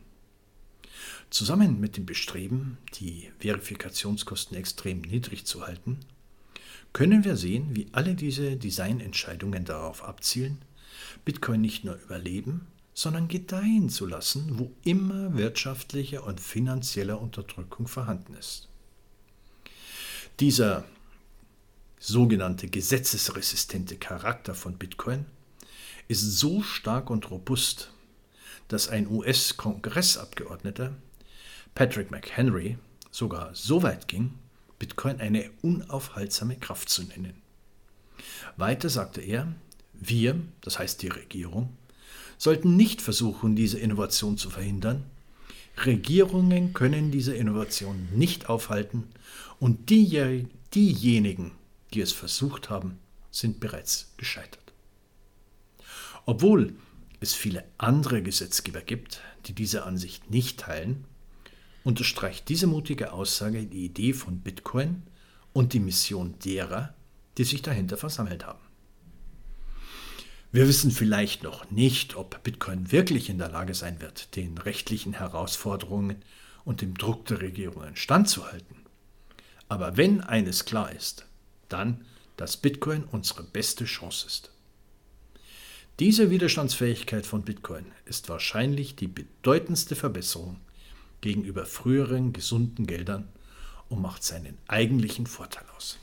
[1.31, 5.97] Zusammen mit dem Bestreben, die Verifikationskosten extrem niedrig zu halten,
[6.93, 10.59] können wir sehen, wie alle diese Designentscheidungen darauf abzielen,
[11.25, 18.33] Bitcoin nicht nur überleben, sondern gedeihen zu lassen, wo immer wirtschaftliche und finanzielle Unterdrückung vorhanden
[18.35, 18.67] ist.
[20.39, 20.83] Dieser
[21.99, 25.25] sogenannte gesetzesresistente Charakter von Bitcoin
[26.07, 27.91] ist so stark und robust,
[28.67, 30.95] dass ein US-Kongressabgeordneter,
[31.75, 32.77] Patrick McHenry,
[33.11, 34.33] sogar so weit ging,
[34.79, 37.41] Bitcoin eine unaufhaltsame Kraft zu nennen.
[38.57, 39.53] Weiter sagte er,
[39.93, 41.77] wir, das heißt die Regierung,
[42.41, 45.03] sollten nicht versuchen, diese Innovation zu verhindern.
[45.85, 49.03] Regierungen können diese Innovation nicht aufhalten
[49.59, 51.51] und die, diejenigen,
[51.93, 52.97] die es versucht haben,
[53.29, 54.73] sind bereits gescheitert.
[56.25, 56.73] Obwohl
[57.19, 61.05] es viele andere Gesetzgeber gibt, die diese Ansicht nicht teilen,
[61.83, 65.03] unterstreicht diese mutige Aussage die Idee von Bitcoin
[65.53, 66.95] und die Mission derer,
[67.37, 68.70] die sich dahinter versammelt haben.
[70.53, 75.13] Wir wissen vielleicht noch nicht, ob Bitcoin wirklich in der Lage sein wird, den rechtlichen
[75.13, 76.17] Herausforderungen
[76.65, 78.75] und dem Druck der Regierungen standzuhalten.
[79.69, 81.25] Aber wenn eines klar ist,
[81.69, 82.03] dann,
[82.35, 84.51] dass Bitcoin unsere beste Chance ist.
[85.99, 90.59] Diese Widerstandsfähigkeit von Bitcoin ist wahrscheinlich die bedeutendste Verbesserung
[91.21, 93.29] gegenüber früheren gesunden Geldern
[93.87, 95.97] und macht seinen eigentlichen Vorteil aus.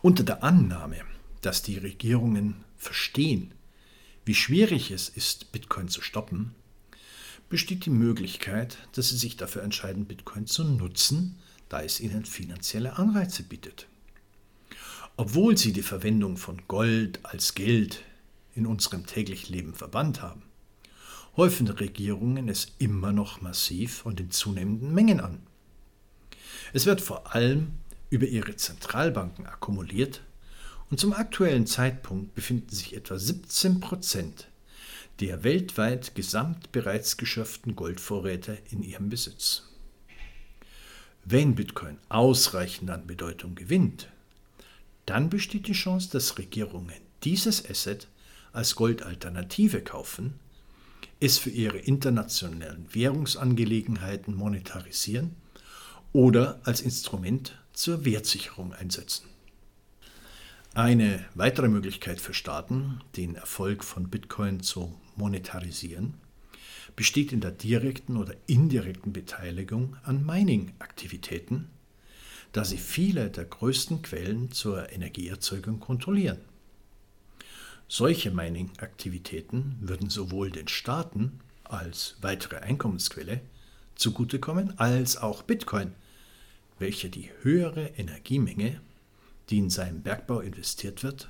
[0.00, 1.00] Unter der Annahme,
[1.42, 3.52] dass die Regierungen verstehen,
[4.24, 6.54] wie schwierig es ist, Bitcoin zu stoppen,
[7.48, 12.98] besteht die Möglichkeit, dass sie sich dafür entscheiden, Bitcoin zu nutzen, da es ihnen finanzielle
[12.98, 13.86] Anreize bietet.
[15.16, 18.04] Obwohl sie die Verwendung von Gold als Geld
[18.54, 20.42] in unserem täglichen Leben verbannt haben,
[21.36, 25.40] häufen Regierungen es immer noch massiv und in zunehmenden Mengen an.
[26.72, 27.72] Es wird vor allem
[28.10, 30.22] über ihre Zentralbanken akkumuliert
[30.90, 34.48] und zum aktuellen Zeitpunkt befinden sich etwa 17 Prozent
[35.20, 39.64] der weltweit gesamt bereits geschöpften Goldvorräte in ihrem Besitz.
[41.24, 44.08] Wenn Bitcoin ausreichend an Bedeutung gewinnt,
[45.06, 48.06] dann besteht die Chance, dass Regierungen dieses Asset
[48.52, 50.34] als Goldalternative kaufen,
[51.20, 55.34] es für ihre internationalen Währungsangelegenheiten monetarisieren
[56.12, 59.26] oder als Instrument zur Wertsicherung einsetzen.
[60.74, 66.14] Eine weitere Möglichkeit für Staaten, den Erfolg von Bitcoin zu monetarisieren,
[66.94, 71.68] besteht in der direkten oder indirekten Beteiligung an Mining-Aktivitäten,
[72.52, 76.38] da sie viele der größten Quellen zur Energieerzeugung kontrollieren.
[77.88, 83.40] Solche Mining-Aktivitäten würden sowohl den Staaten als weitere Einkommensquelle
[83.96, 85.92] zugutekommen, als auch Bitcoin,
[86.78, 88.80] welcher die höhere Energiemenge
[89.50, 91.28] die in seinen Bergbau investiert wird,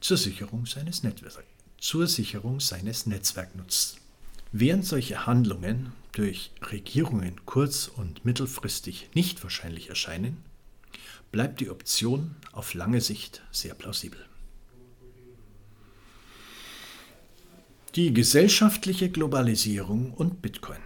[0.00, 1.44] zur Sicherung seines, Netzwerk,
[1.78, 3.98] zur Sicherung seines Netzwerks nutzt.
[4.52, 10.38] Während solche Handlungen durch Regierungen kurz- und mittelfristig nicht wahrscheinlich erscheinen,
[11.32, 14.18] bleibt die Option auf lange Sicht sehr plausibel.
[17.94, 20.80] Die gesellschaftliche Globalisierung und Bitcoin.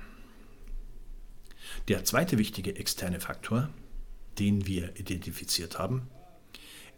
[1.88, 3.68] Der zweite wichtige externe Faktor,
[4.38, 6.08] den wir identifiziert haben,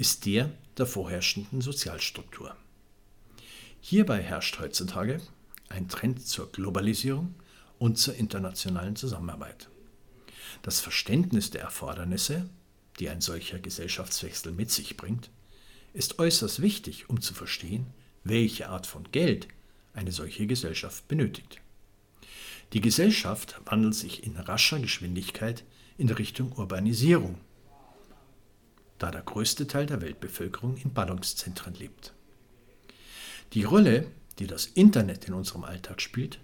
[0.03, 2.57] ist der der vorherrschenden Sozialstruktur.
[3.81, 5.21] Hierbei herrscht heutzutage
[5.69, 7.37] ein Trend zur Globalisierung
[7.79, 9.69] und zur internationalen Zusammenarbeit.
[10.63, 12.51] Das Verständnis der Erfordernisse,
[12.99, 15.31] die ein solcher Gesellschaftswechsel mit sich bringt,
[15.93, 17.87] ist äußerst wichtig, um zu verstehen,
[18.25, 19.47] welche Art von Geld
[19.95, 21.61] eine solche Gesellschaft benötigt.
[22.73, 25.63] Die Gesellschaft wandelt sich in rascher Geschwindigkeit
[25.97, 27.39] in Richtung Urbanisierung
[29.03, 32.13] da der größte Teil der Weltbevölkerung in Ballungszentren lebt.
[33.53, 34.07] Die Rolle,
[34.39, 36.39] die das Internet in unserem Alltag spielt,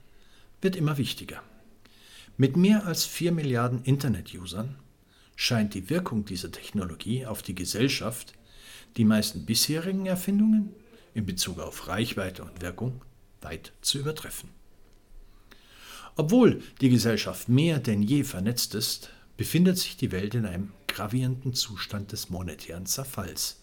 [0.61, 1.40] wird immer wichtiger.
[2.36, 4.76] Mit mehr als 4 Milliarden Internet-Usern
[5.36, 8.32] scheint die Wirkung dieser Technologie auf die Gesellschaft
[8.96, 10.74] die meisten bisherigen Erfindungen
[11.14, 13.04] in Bezug auf Reichweite und Wirkung
[13.40, 14.50] weit zu übertreffen.
[16.16, 21.55] Obwohl die Gesellschaft mehr denn je vernetzt ist, befindet sich die Welt in einem gravierenden
[21.55, 23.62] Zustand des monetären Zerfalls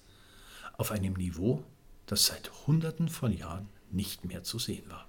[0.77, 1.65] auf einem Niveau,
[2.05, 5.05] das seit Hunderten von Jahren nicht mehr zu sehen war.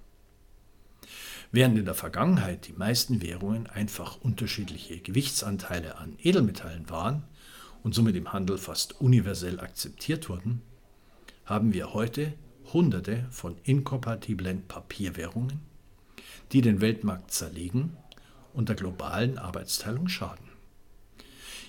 [1.53, 7.23] Während in der Vergangenheit die meisten Währungen einfach unterschiedliche Gewichtsanteile an Edelmetallen waren
[7.81, 10.61] und somit im Handel fast universell akzeptiert wurden,
[11.45, 12.33] haben wir heute
[12.73, 15.61] Hunderte von inkompatiblen Papierwährungen,
[16.51, 17.95] die den Weltmarkt zerlegen
[18.53, 20.46] und der globalen Arbeitsteilung schaden.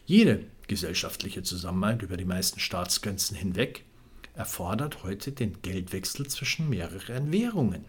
[0.08, 3.84] Jede gesellschaftliche Zusammenhalt über die meisten Staatsgrenzen hinweg
[4.32, 7.84] erfordert heute den Geldwechsel zwischen mehreren Währungen.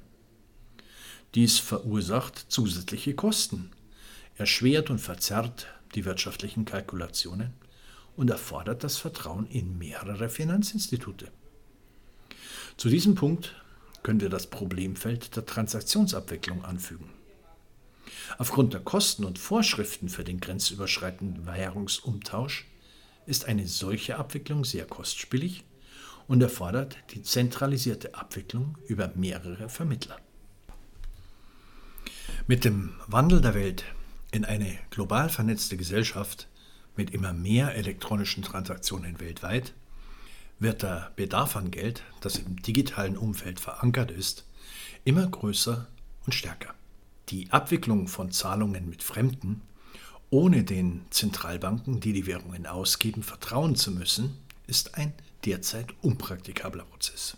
[1.34, 3.72] Dies verursacht zusätzliche Kosten,
[4.36, 7.54] erschwert und verzerrt die wirtschaftlichen Kalkulationen
[8.18, 11.32] und erfordert das Vertrauen in mehrere Finanzinstitute.
[12.76, 13.56] Zu diesem Punkt
[14.04, 17.19] können wir das Problemfeld der Transaktionsabwicklung anfügen.
[18.38, 22.66] Aufgrund der Kosten und Vorschriften für den grenzüberschreitenden Währungsumtausch
[23.26, 25.64] ist eine solche Abwicklung sehr kostspielig
[26.28, 30.20] und erfordert die zentralisierte Abwicklung über mehrere Vermittler.
[32.48, 33.84] Mit dem Wandel der Welt
[34.32, 36.48] in eine global vernetzte Gesellschaft
[36.96, 39.74] mit immer mehr elektronischen Transaktionen weltweit
[40.60, 44.46] wird der Bedarf an Geld, das im digitalen Umfeld verankert ist,
[45.06, 45.88] immer größer
[46.26, 46.74] und stärker.
[47.30, 49.62] Die Abwicklung von Zahlungen mit Fremden,
[50.32, 55.14] ohne den Zentralbanken, die die Währungen ausgeben, vertrauen zu müssen, ist ein
[55.46, 57.38] derzeit unpraktikabler Prozess.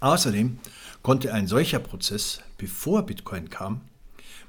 [0.00, 0.58] Außerdem
[1.02, 3.82] konnte ein solcher Prozess, bevor Bitcoin kam,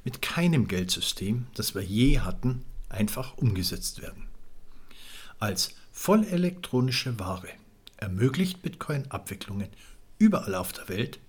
[0.03, 4.27] mit keinem Geldsystem, das wir je hatten, einfach umgesetzt werden.
[5.39, 7.49] Als vollelektronische Ware
[7.97, 9.69] ermöglicht Bitcoin Abwicklungen
[10.17, 11.19] überall auf der Welt,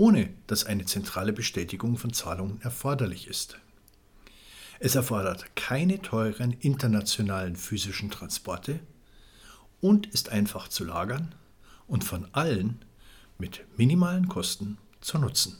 [0.00, 3.58] ohne dass eine zentrale Bestätigung von Zahlungen erforderlich ist.
[4.78, 8.80] Es erfordert keine teuren internationalen physischen Transporte
[9.82, 11.34] und ist einfach zu lagern
[11.86, 12.82] und von allen
[13.36, 15.58] mit minimalen Kosten zu nutzen.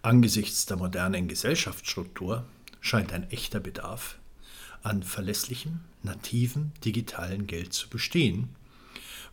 [0.00, 2.46] Angesichts der modernen Gesellschaftsstruktur
[2.80, 4.16] scheint ein echter Bedarf
[4.82, 8.56] an verlässlichem, nativen digitalen Geld zu bestehen,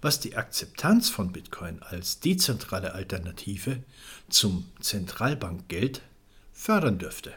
[0.02, 3.84] was die Akzeptanz von Bitcoin als dezentrale Alternative
[4.30, 6.02] zum Zentralbankgeld
[6.54, 7.34] fördern dürfte.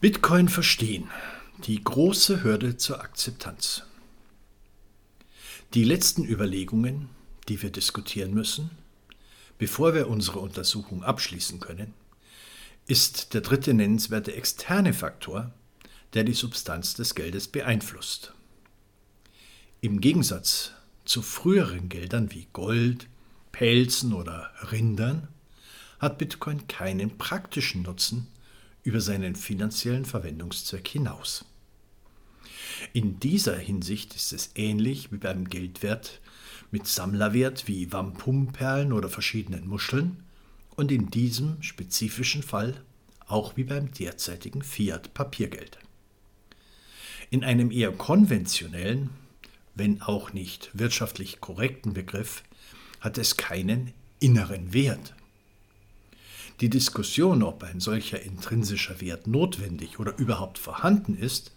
[0.00, 1.10] Bitcoin verstehen.
[1.66, 3.84] Die große Hürde zur Akzeptanz.
[5.72, 7.08] Die letzten Überlegungen,
[7.48, 8.70] die wir diskutieren müssen,
[9.58, 11.94] bevor wir unsere Untersuchung abschließen können,
[12.86, 15.52] ist der dritte nennenswerte externe Faktor,
[16.12, 18.34] der die Substanz des Geldes beeinflusst.
[19.84, 20.72] Im Gegensatz
[21.04, 23.06] zu früheren Geldern wie Gold,
[23.52, 25.28] Pelzen oder Rindern
[25.98, 28.28] hat Bitcoin keinen praktischen Nutzen
[28.82, 31.44] über seinen finanziellen Verwendungszweck hinaus.
[32.94, 36.22] In dieser Hinsicht ist es ähnlich wie beim Geldwert
[36.70, 40.24] mit Sammlerwert wie Wampumperlen oder verschiedenen Muscheln
[40.76, 42.82] und in diesem spezifischen Fall
[43.26, 45.78] auch wie beim derzeitigen Fiat-Papiergeld.
[47.28, 49.10] In einem eher konventionellen,
[49.74, 52.42] wenn auch nicht wirtschaftlich korrekten Begriff
[53.00, 55.14] hat es keinen inneren Wert.
[56.60, 61.52] Die Diskussion, ob ein solcher intrinsischer Wert notwendig oder überhaupt vorhanden ist,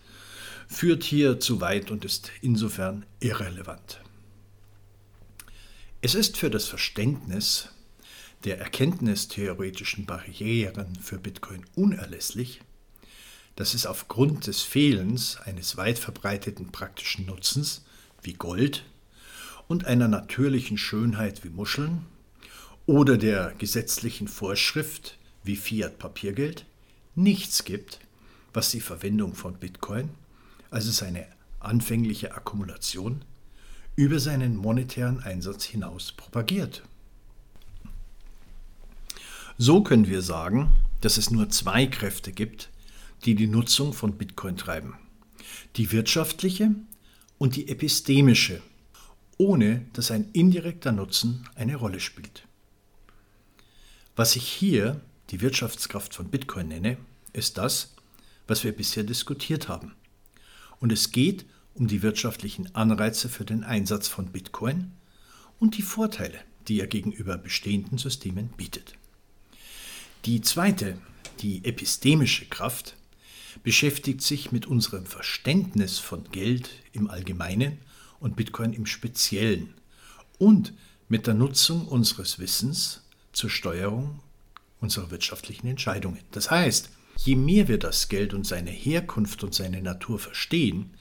[0.67, 4.01] führt hier zu weit und ist insofern irrelevant.
[6.01, 7.69] Es ist für das Verständnis
[8.43, 12.61] der erkenntnistheoretischen Barrieren für Bitcoin unerlässlich,
[13.55, 17.85] dass es aufgrund des Fehlens eines weit verbreiteten praktischen Nutzens
[18.21, 18.83] wie Gold
[19.67, 22.05] und einer natürlichen Schönheit wie Muscheln
[22.85, 26.65] oder der gesetzlichen Vorschrift wie Fiat-Papiergeld
[27.15, 27.99] nichts gibt,
[28.53, 30.09] was die Verwendung von Bitcoin,
[30.69, 31.27] also seine
[31.59, 33.23] anfängliche Akkumulation,
[33.95, 36.83] über seinen monetären Einsatz hinaus propagiert.
[39.57, 42.69] So können wir sagen, dass es nur zwei Kräfte gibt,
[43.25, 44.93] die die Nutzung von Bitcoin treiben.
[45.75, 46.71] Die wirtschaftliche
[47.37, 48.61] und die epistemische,
[49.37, 52.43] ohne dass ein indirekter Nutzen eine Rolle spielt.
[54.15, 56.97] Was ich hier die Wirtschaftskraft von Bitcoin nenne,
[57.33, 57.93] ist das,
[58.47, 59.93] was wir bisher diskutiert haben.
[60.79, 64.91] Und es geht um die wirtschaftlichen Anreize für den Einsatz von Bitcoin
[65.59, 68.95] und die Vorteile, die er gegenüber bestehenden Systemen bietet.
[70.25, 70.97] Die zweite,
[71.39, 72.96] die epistemische Kraft,
[73.63, 77.79] beschäftigt sich mit unserem Verständnis von Geld im Allgemeinen
[78.19, 79.73] und Bitcoin im Speziellen
[80.37, 80.73] und
[81.09, 83.03] mit der Nutzung unseres Wissens
[83.33, 84.19] zur Steuerung
[84.79, 86.19] unserer wirtschaftlichen Entscheidungen.
[86.31, 86.89] Das heißt,
[87.25, 90.91] Je mehr wir das Geld und seine Herkunft und seine Natur verstehen,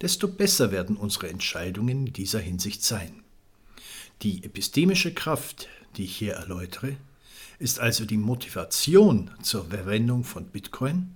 [0.00, 3.22] desto besser werden unsere Entscheidungen in dieser Hinsicht sein.
[4.22, 6.96] Die epistemische Kraft, die ich hier erläutere,
[7.58, 11.13] ist also die Motivation zur Verwendung von Bitcoin,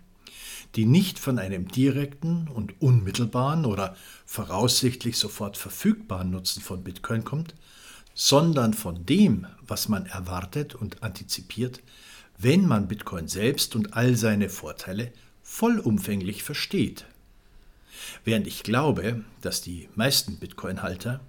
[0.75, 3.97] die nicht von einem direkten und unmittelbaren oder
[4.27, 7.55] voraussichtlich sofort verfügbaren Nutzen von Bitcoin kommt,
[8.15, 11.81] sondern von dem, was man erwartet und antizipiert,
[12.37, 15.13] wenn man Bitcoin selbst und all seine Vorteile
[15.43, 17.07] vollumfänglich versteht.
[18.25, 21.21] Während ich glaube, dass die meisten Bitcoin-Halter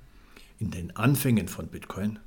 [0.60, 2.20] in den Anfängen von Bitcoin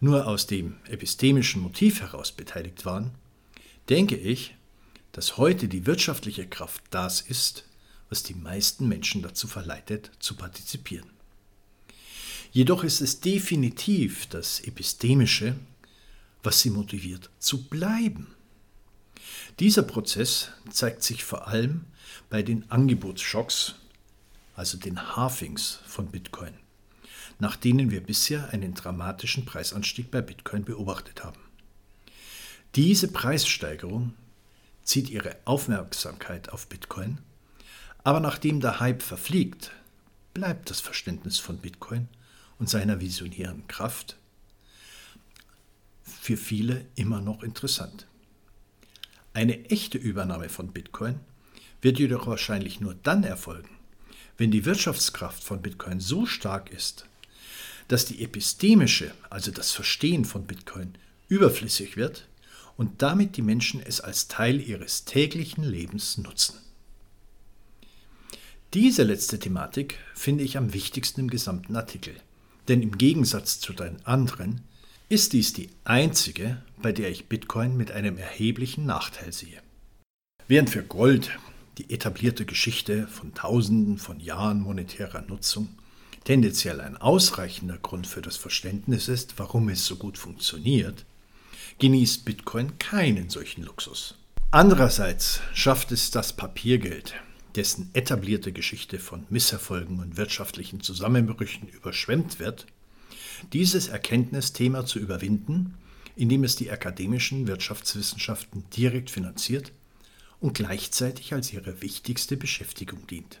[0.00, 3.12] nur aus dem epistemischen Motiv heraus beteiligt waren,
[3.88, 4.56] denke ich,
[5.12, 7.64] dass heute die wirtschaftliche Kraft das ist,
[8.08, 11.10] was die meisten Menschen dazu verleitet, zu partizipieren.
[12.52, 15.54] Jedoch ist es definitiv das Epistemische,
[16.42, 18.34] was sie motiviert zu bleiben.
[19.58, 21.84] Dieser Prozess zeigt sich vor allem
[22.28, 23.74] bei den Angebotsschocks,
[24.56, 26.54] also den Halvings von Bitcoin
[27.40, 31.40] nach denen wir bisher einen dramatischen Preisanstieg bei Bitcoin beobachtet haben.
[32.76, 34.12] Diese Preissteigerung
[34.90, 37.18] zieht ihre Aufmerksamkeit auf Bitcoin,
[38.02, 39.70] aber nachdem der Hype verfliegt,
[40.34, 42.08] bleibt das Verständnis von Bitcoin
[42.58, 44.16] und seiner visionären Kraft
[46.02, 48.08] für viele immer noch interessant.
[49.32, 51.20] Eine echte Übernahme von Bitcoin
[51.80, 53.70] wird jedoch wahrscheinlich nur dann erfolgen,
[54.38, 57.06] wenn die Wirtschaftskraft von Bitcoin so stark ist,
[57.86, 60.96] dass die epistemische, also das Verstehen von Bitcoin,
[61.28, 62.26] überflüssig wird
[62.80, 66.56] und damit die Menschen es als Teil ihres täglichen Lebens nutzen.
[68.72, 72.14] Diese letzte Thematik finde ich am wichtigsten im gesamten Artikel,
[72.68, 74.62] denn im Gegensatz zu den anderen
[75.10, 79.60] ist dies die einzige, bei der ich Bitcoin mit einem erheblichen Nachteil sehe.
[80.48, 81.38] Während für Gold
[81.76, 85.68] die etablierte Geschichte von Tausenden von Jahren monetärer Nutzung
[86.24, 91.04] tendenziell ein ausreichender Grund für das Verständnis ist, warum es so gut funktioniert,
[91.80, 94.14] genießt Bitcoin keinen solchen Luxus.
[94.50, 97.14] Andererseits schafft es das Papiergeld,
[97.56, 102.66] dessen etablierte Geschichte von Misserfolgen und wirtschaftlichen Zusammenbrüchen überschwemmt wird,
[103.54, 105.74] dieses Erkenntnisthema zu überwinden,
[106.16, 109.72] indem es die akademischen Wirtschaftswissenschaften direkt finanziert
[110.38, 113.40] und gleichzeitig als ihre wichtigste Beschäftigung dient.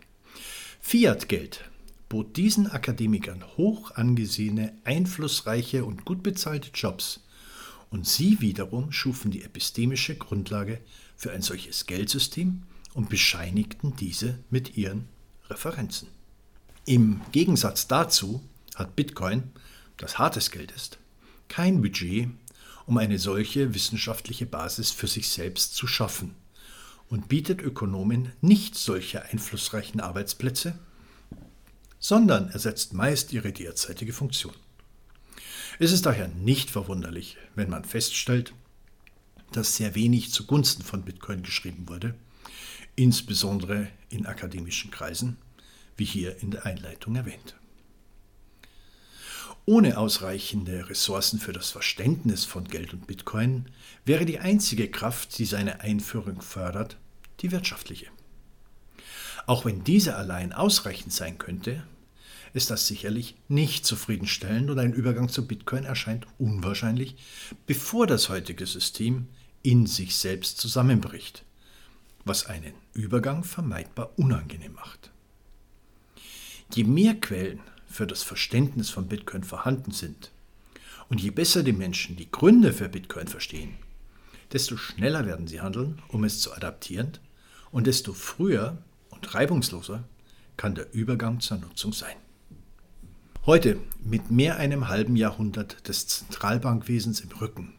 [0.80, 1.68] Fiat-Geld
[2.08, 7.20] bot diesen Akademikern hoch angesehene, einflussreiche und gut bezahlte Jobs,
[7.90, 10.80] und sie wiederum schufen die epistemische Grundlage
[11.16, 12.62] für ein solches Geldsystem
[12.94, 15.08] und bescheinigten diese mit ihren
[15.48, 16.08] Referenzen.
[16.86, 18.42] Im Gegensatz dazu
[18.74, 19.50] hat Bitcoin,
[19.96, 20.98] das hartes Geld ist,
[21.48, 22.28] kein Budget,
[22.86, 26.34] um eine solche wissenschaftliche Basis für sich selbst zu schaffen
[27.08, 30.78] und bietet Ökonomen nicht solche einflussreichen Arbeitsplätze,
[31.98, 34.54] sondern ersetzt meist ihre derzeitige Funktion.
[35.82, 38.52] Es ist daher nicht verwunderlich, wenn man feststellt,
[39.52, 42.14] dass sehr wenig zugunsten von Bitcoin geschrieben wurde,
[42.96, 45.38] insbesondere in akademischen Kreisen,
[45.96, 47.56] wie hier in der Einleitung erwähnt.
[49.64, 53.64] Ohne ausreichende Ressourcen für das Verständnis von Geld und Bitcoin
[54.04, 56.98] wäre die einzige Kraft, die seine Einführung fördert,
[57.40, 58.08] die wirtschaftliche.
[59.46, 61.82] Auch wenn diese allein ausreichend sein könnte,
[62.52, 67.16] ist das sicherlich nicht zufriedenstellend und ein Übergang zu Bitcoin erscheint unwahrscheinlich,
[67.66, 69.28] bevor das heutige System
[69.62, 71.44] in sich selbst zusammenbricht,
[72.24, 75.10] was einen Übergang vermeidbar unangenehm macht.
[76.74, 80.30] Je mehr Quellen für das Verständnis von Bitcoin vorhanden sind
[81.08, 83.76] und je besser die Menschen die Gründe für Bitcoin verstehen,
[84.52, 87.18] desto schneller werden sie handeln, um es zu adaptieren
[87.70, 88.78] und desto früher
[89.10, 90.04] und reibungsloser
[90.56, 92.16] kann der Übergang zur Nutzung sein.
[93.46, 97.72] Heute, mit mehr einem halben Jahrhundert des Zentralbankwesens im Rücken,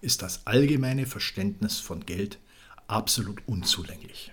[0.00, 2.40] ist das allgemeine Verständnis von Geld
[2.88, 4.32] absolut unzulänglich.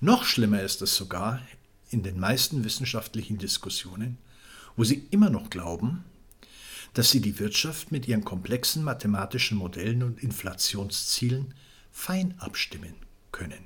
[0.00, 1.40] Noch schlimmer ist es sogar
[1.88, 4.18] in den meisten wissenschaftlichen Diskussionen,
[4.76, 6.04] wo sie immer noch glauben,
[6.92, 11.54] dass sie die Wirtschaft mit ihren komplexen mathematischen Modellen und Inflationszielen
[11.90, 12.96] fein abstimmen
[13.32, 13.64] können.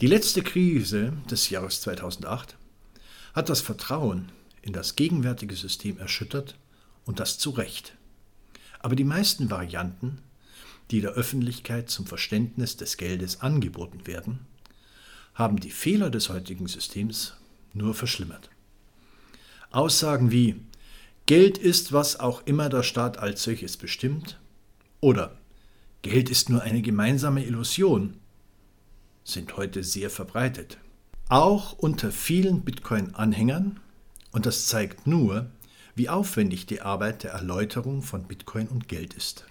[0.00, 2.56] Die letzte Krise des Jahres 2008
[3.34, 4.30] hat das Vertrauen
[4.64, 6.56] in das gegenwärtige System erschüttert
[7.04, 7.96] und das zu Recht.
[8.78, 10.18] Aber die meisten Varianten,
[10.90, 14.40] die der Öffentlichkeit zum Verständnis des Geldes angeboten werden,
[15.34, 17.34] haben die Fehler des heutigen Systems
[17.74, 18.50] nur verschlimmert.
[19.70, 20.56] Aussagen wie
[21.26, 24.38] Geld ist, was auch immer der Staat als solches bestimmt
[25.00, 25.36] oder
[26.02, 28.16] Geld ist nur eine gemeinsame Illusion
[29.24, 30.78] sind heute sehr verbreitet.
[31.28, 33.80] Auch unter vielen Bitcoin-Anhängern,
[34.34, 35.48] und das zeigt nur,
[35.94, 39.44] wie aufwendig die Arbeit der Erläuterung von Bitcoin und Geld ist.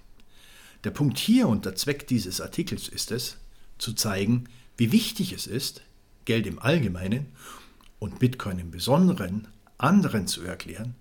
[0.83, 3.37] Der Punkt hier und der Zweck dieses Artikels ist es,
[3.77, 5.83] zu zeigen, wie wichtig es ist,
[6.25, 7.27] Geld im Allgemeinen
[7.99, 9.47] und Bitcoin im Besonderen
[9.77, 10.95] anderen zu erklären,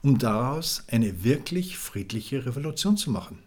[0.00, 3.40] um daraus eine wirklich friedliche Revolution zu machen.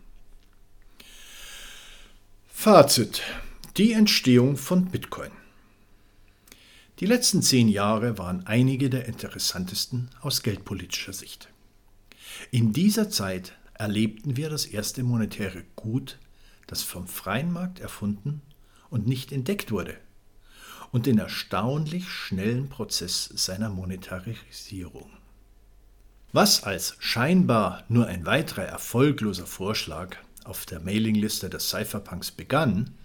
[2.49, 3.22] Fazit.
[3.77, 5.31] Die Entstehung von Bitcoin.
[6.99, 11.47] Die letzten zehn Jahre waren einige der interessantesten aus geldpolitischer Sicht.
[12.49, 16.17] In dieser Zeit erlebten wir das erste monetäre Gut,
[16.65, 18.41] das vom freien Markt erfunden
[18.89, 19.95] und nicht entdeckt wurde,
[20.91, 25.11] und den erstaunlich schnellen Prozess seiner Monetarisierung.
[26.33, 32.95] Was als scheinbar nur ein weiterer erfolgloser Vorschlag auf der Mailingliste des Cypherpunks begann,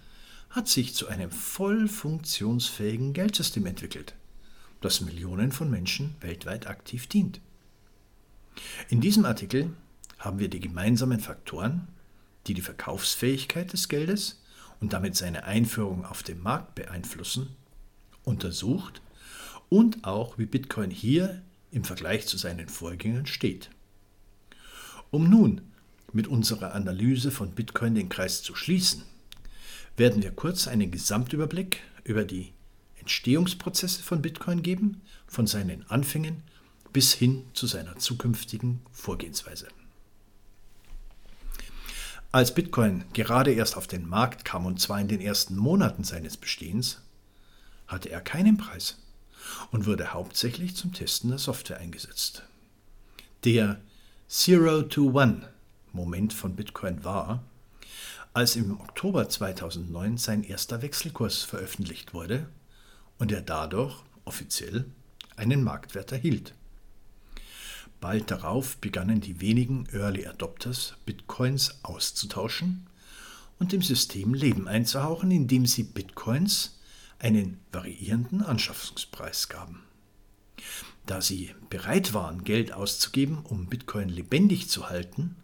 [0.53, 4.13] hat sich zu einem voll funktionsfähigen Geldsystem entwickelt,
[4.81, 7.41] das Millionen von Menschen weltweit aktiv dient.
[8.87, 9.73] In diesem Artikel
[10.19, 11.87] haben wir die gemeinsamen Faktoren,
[12.45, 14.43] die die Verkaufsfähigkeit des Geldes
[14.79, 17.55] und damit seine Einführung auf dem Markt beeinflussen,
[18.23, 19.01] untersucht
[19.69, 23.71] und auch wie Bitcoin hier im Vergleich zu seinen Vorgängern steht.
[25.09, 25.61] Um nun
[26.11, 29.03] mit unserer Analyse von Bitcoin den Kreis zu schließen,
[29.97, 32.53] werden wir kurz einen Gesamtüberblick über die
[32.99, 36.43] Entstehungsprozesse von Bitcoin geben, von seinen Anfängen
[36.93, 39.67] bis hin zu seiner zukünftigen Vorgehensweise.
[42.31, 46.37] Als Bitcoin gerade erst auf den Markt kam und zwar in den ersten Monaten seines
[46.37, 47.01] Bestehens,
[47.87, 48.97] hatte er keinen Preis
[49.71, 52.43] und wurde hauptsächlich zum Testen der Software eingesetzt.
[53.43, 53.79] Der
[54.29, 57.43] Zero-to-One-Moment von Bitcoin war,
[58.33, 62.49] als im Oktober 2009 sein erster Wechselkurs veröffentlicht wurde
[63.19, 63.95] und er dadurch
[64.25, 64.85] offiziell
[65.35, 66.53] einen Marktwert erhielt.
[68.01, 72.87] Bald darauf begannen die wenigen Early Adopters Bitcoins auszutauschen
[73.59, 76.79] und dem System Leben einzuhauchen, indem sie Bitcoins
[77.19, 79.83] einen variierenden Anschaffungspreis gaben.
[81.05, 85.35] Da sie bereit waren, Geld auszugeben, um Bitcoin lebendig zu halten,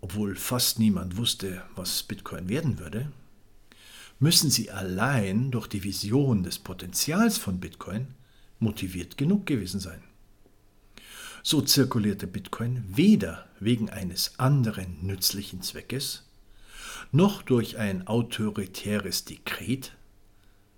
[0.00, 3.12] obwohl fast niemand wusste, was Bitcoin werden würde,
[4.18, 8.08] müssen sie allein durch die Vision des Potenzials von Bitcoin
[8.58, 10.02] motiviert genug gewesen sein.
[11.42, 16.24] So zirkulierte Bitcoin weder wegen eines anderen nützlichen Zweckes,
[17.12, 19.96] noch durch ein autoritäres Dekret,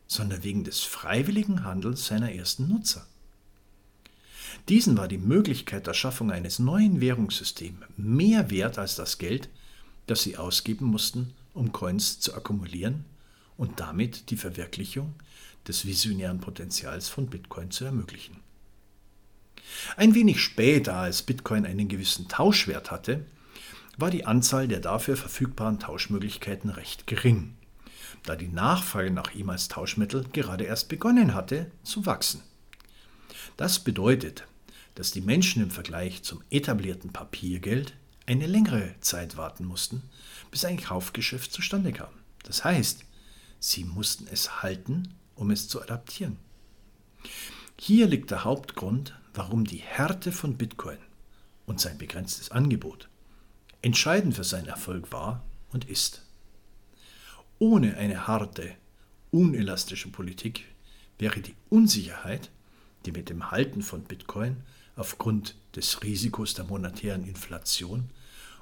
[0.06, 3.06] sondern wegen des freiwilligen Handelns seiner ersten Nutzer.
[4.68, 9.48] Diesen war die Möglichkeit der Schaffung eines neuen Währungssystems mehr wert als das Geld,
[10.06, 13.04] das sie ausgeben mussten, um Coins zu akkumulieren
[13.56, 15.14] und damit die Verwirklichung
[15.66, 18.36] des visionären Potenzials von Bitcoin zu ermöglichen.
[19.96, 23.24] Ein wenig später, als Bitcoin einen gewissen Tauschwert hatte,
[23.96, 27.54] war die Anzahl der dafür verfügbaren Tauschmöglichkeiten recht gering,
[28.24, 32.42] da die Nachfrage nach ihm als Tauschmittel gerade erst begonnen hatte zu wachsen.
[33.56, 34.46] Das bedeutet,
[34.94, 37.94] dass die Menschen im Vergleich zum etablierten Papiergeld
[38.26, 40.02] eine längere Zeit warten mussten,
[40.50, 42.12] bis ein Kaufgeschäft zustande kam.
[42.44, 43.04] Das heißt,
[43.58, 46.36] sie mussten es halten, um es zu adaptieren.
[47.78, 50.98] Hier liegt der Hauptgrund, warum die Härte von Bitcoin
[51.66, 53.08] und sein begrenztes Angebot
[53.82, 55.42] entscheidend für seinen Erfolg war
[55.72, 56.22] und ist.
[57.58, 58.74] Ohne eine harte,
[59.30, 60.64] unelastische Politik
[61.18, 62.50] wäre die Unsicherheit,
[63.04, 64.58] die mit dem Halten von Bitcoin
[64.96, 68.10] aufgrund des Risikos der monetären Inflation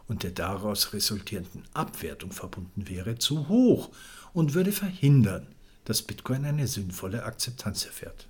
[0.06, 3.90] und der daraus resultierenden Abwertung verbunden wäre, zu hoch
[4.32, 5.46] und würde verhindern,
[5.84, 8.26] dass Bitcoin eine sinnvolle Akzeptanz erfährt.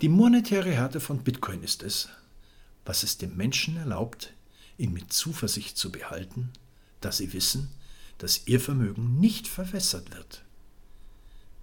[0.00, 2.08] Die monetäre Härte von Bitcoin ist es,
[2.84, 4.32] was es dem Menschen erlaubt,
[4.78, 6.50] ihn mit Zuversicht zu behalten,
[7.00, 7.68] da sie wissen,
[8.18, 10.42] dass ihr Vermögen nicht verwässert wird.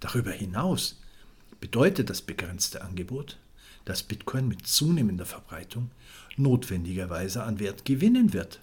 [0.00, 1.00] Darüber hinaus
[1.60, 3.38] bedeutet das begrenzte Angebot,
[3.88, 5.90] dass Bitcoin mit zunehmender Verbreitung
[6.36, 8.60] notwendigerweise an Wert gewinnen wird,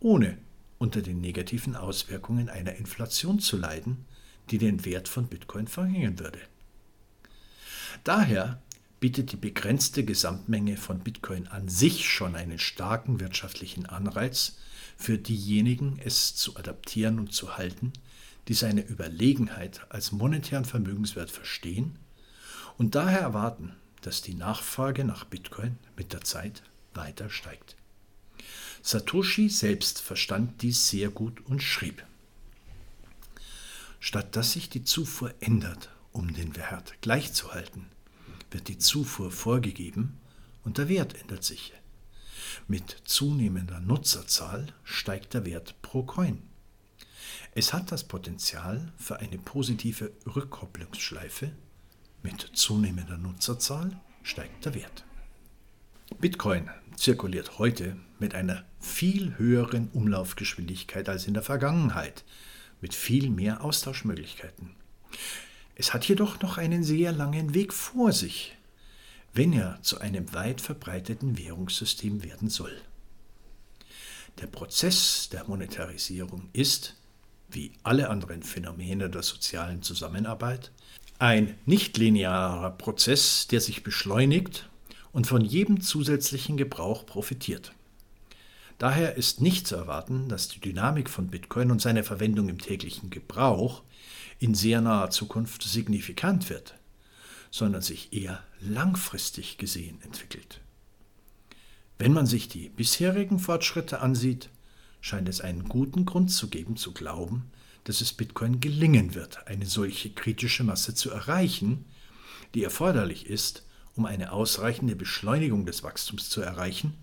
[0.00, 0.36] ohne
[0.76, 4.04] unter den negativen Auswirkungen einer Inflation zu leiden,
[4.50, 6.40] die den Wert von Bitcoin verringern würde.
[8.04, 8.60] Daher
[9.00, 14.58] bietet die begrenzte Gesamtmenge von Bitcoin an sich schon einen starken wirtschaftlichen Anreiz
[14.98, 17.94] für diejenigen, es zu adaptieren und zu halten,
[18.48, 21.98] die seine Überlegenheit als monetären Vermögenswert verstehen
[22.76, 23.74] und daher erwarten,
[24.06, 26.62] dass die Nachfrage nach Bitcoin mit der Zeit
[26.92, 27.76] weiter steigt.
[28.82, 32.04] Satoshi selbst verstand dies sehr gut und schrieb.
[34.00, 37.86] Statt dass sich die Zufuhr ändert, um den Wert gleichzuhalten,
[38.50, 40.20] wird die Zufuhr vorgegeben
[40.64, 41.72] und der Wert ändert sich.
[42.68, 46.42] Mit zunehmender Nutzerzahl steigt der Wert pro Coin.
[47.52, 51.52] Es hat das Potenzial für eine positive Rückkopplungsschleife.
[52.24, 55.04] Mit zunehmender Nutzerzahl steigt der Wert.
[56.20, 62.24] Bitcoin zirkuliert heute mit einer viel höheren Umlaufgeschwindigkeit als in der Vergangenheit,
[62.80, 64.70] mit viel mehr Austauschmöglichkeiten.
[65.74, 68.56] Es hat jedoch noch einen sehr langen Weg vor sich,
[69.34, 72.74] wenn er zu einem weit verbreiteten Währungssystem werden soll.
[74.40, 76.96] Der Prozess der Monetarisierung ist,
[77.50, 80.72] wie alle anderen Phänomene der sozialen Zusammenarbeit,
[81.18, 84.68] ein nichtlinearer Prozess, der sich beschleunigt
[85.12, 87.72] und von jedem zusätzlichen Gebrauch profitiert.
[88.78, 93.10] Daher ist nicht zu erwarten, dass die Dynamik von Bitcoin und seine Verwendung im täglichen
[93.10, 93.82] Gebrauch
[94.40, 96.74] in sehr naher Zukunft signifikant wird,
[97.50, 100.60] sondern sich eher langfristig gesehen entwickelt.
[101.98, 104.50] Wenn man sich die bisherigen Fortschritte ansieht,
[105.00, 107.50] scheint es einen guten Grund zu geben zu glauben,
[107.84, 111.84] dass es Bitcoin gelingen wird, eine solche kritische Masse zu erreichen,
[112.54, 116.94] die erforderlich ist, um eine ausreichende Beschleunigung des Wachstums zu erreichen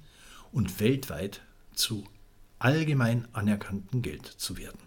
[0.51, 1.41] und weltweit
[1.73, 2.03] zu
[2.59, 4.79] allgemein anerkannten Geld zu werden.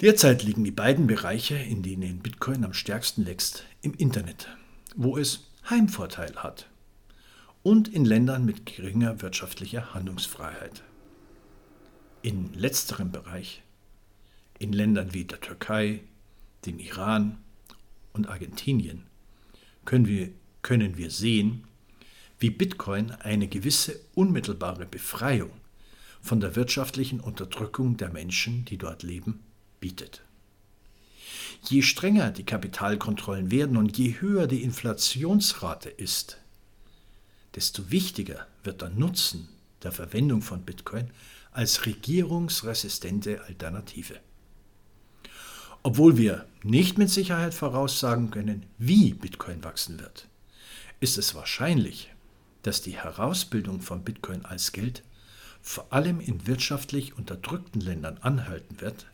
[0.00, 4.48] Derzeit liegen die beiden Bereiche, in denen Bitcoin am stärksten wächst, im Internet,
[4.94, 6.68] wo es Heimvorteil hat
[7.64, 10.82] und in Ländern mit geringer wirtschaftlicher Handlungsfreiheit.
[12.22, 13.62] In letzterem Bereich,
[14.58, 16.00] in Ländern wie der Türkei,
[16.66, 17.38] dem Iran
[18.12, 19.04] und Argentinien,
[19.84, 20.30] können wir,
[20.62, 21.64] können wir sehen,
[22.40, 25.52] wie Bitcoin eine gewisse unmittelbare Befreiung
[26.20, 29.40] von der wirtschaftlichen Unterdrückung der Menschen, die dort leben,
[29.80, 30.22] bietet.
[31.68, 36.38] Je strenger die Kapitalkontrollen werden und je höher die Inflationsrate ist,
[37.54, 39.48] desto wichtiger wird der Nutzen
[39.82, 41.10] der Verwendung von Bitcoin
[41.58, 44.20] als regierungsresistente Alternative.
[45.82, 50.28] Obwohl wir nicht mit Sicherheit voraussagen können, wie Bitcoin wachsen wird,
[51.00, 52.14] ist es wahrscheinlich,
[52.62, 55.02] dass die Herausbildung von Bitcoin als Geld
[55.60, 59.06] vor allem in wirtschaftlich unterdrückten Ländern anhalten wird,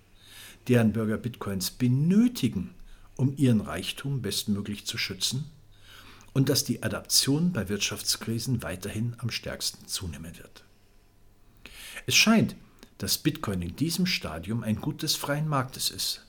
[0.68, 2.74] deren Bürger Bitcoins benötigen,
[3.16, 5.50] um ihren Reichtum bestmöglich zu schützen,
[6.34, 10.63] und dass die Adaption bei Wirtschaftskrisen weiterhin am stärksten zunehmen wird.
[12.06, 12.56] Es scheint,
[12.98, 16.26] dass Bitcoin in diesem Stadium ein Gut des freien Marktes ist,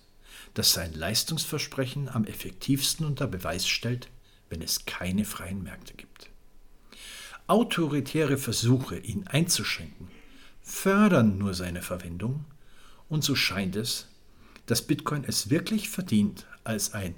[0.54, 4.10] das sein Leistungsversprechen am effektivsten unter Beweis stellt,
[4.50, 6.30] wenn es keine freien Märkte gibt.
[7.48, 10.08] Autoritäre Versuche, ihn einzuschränken,
[10.62, 12.46] fördern nur seine Verwendung,
[13.08, 14.08] und so scheint es,
[14.66, 17.16] dass Bitcoin es wirklich verdient, als ein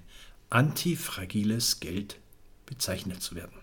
[0.49, 2.19] antifragiles Geld
[2.65, 3.56] bezeichnet zu werden.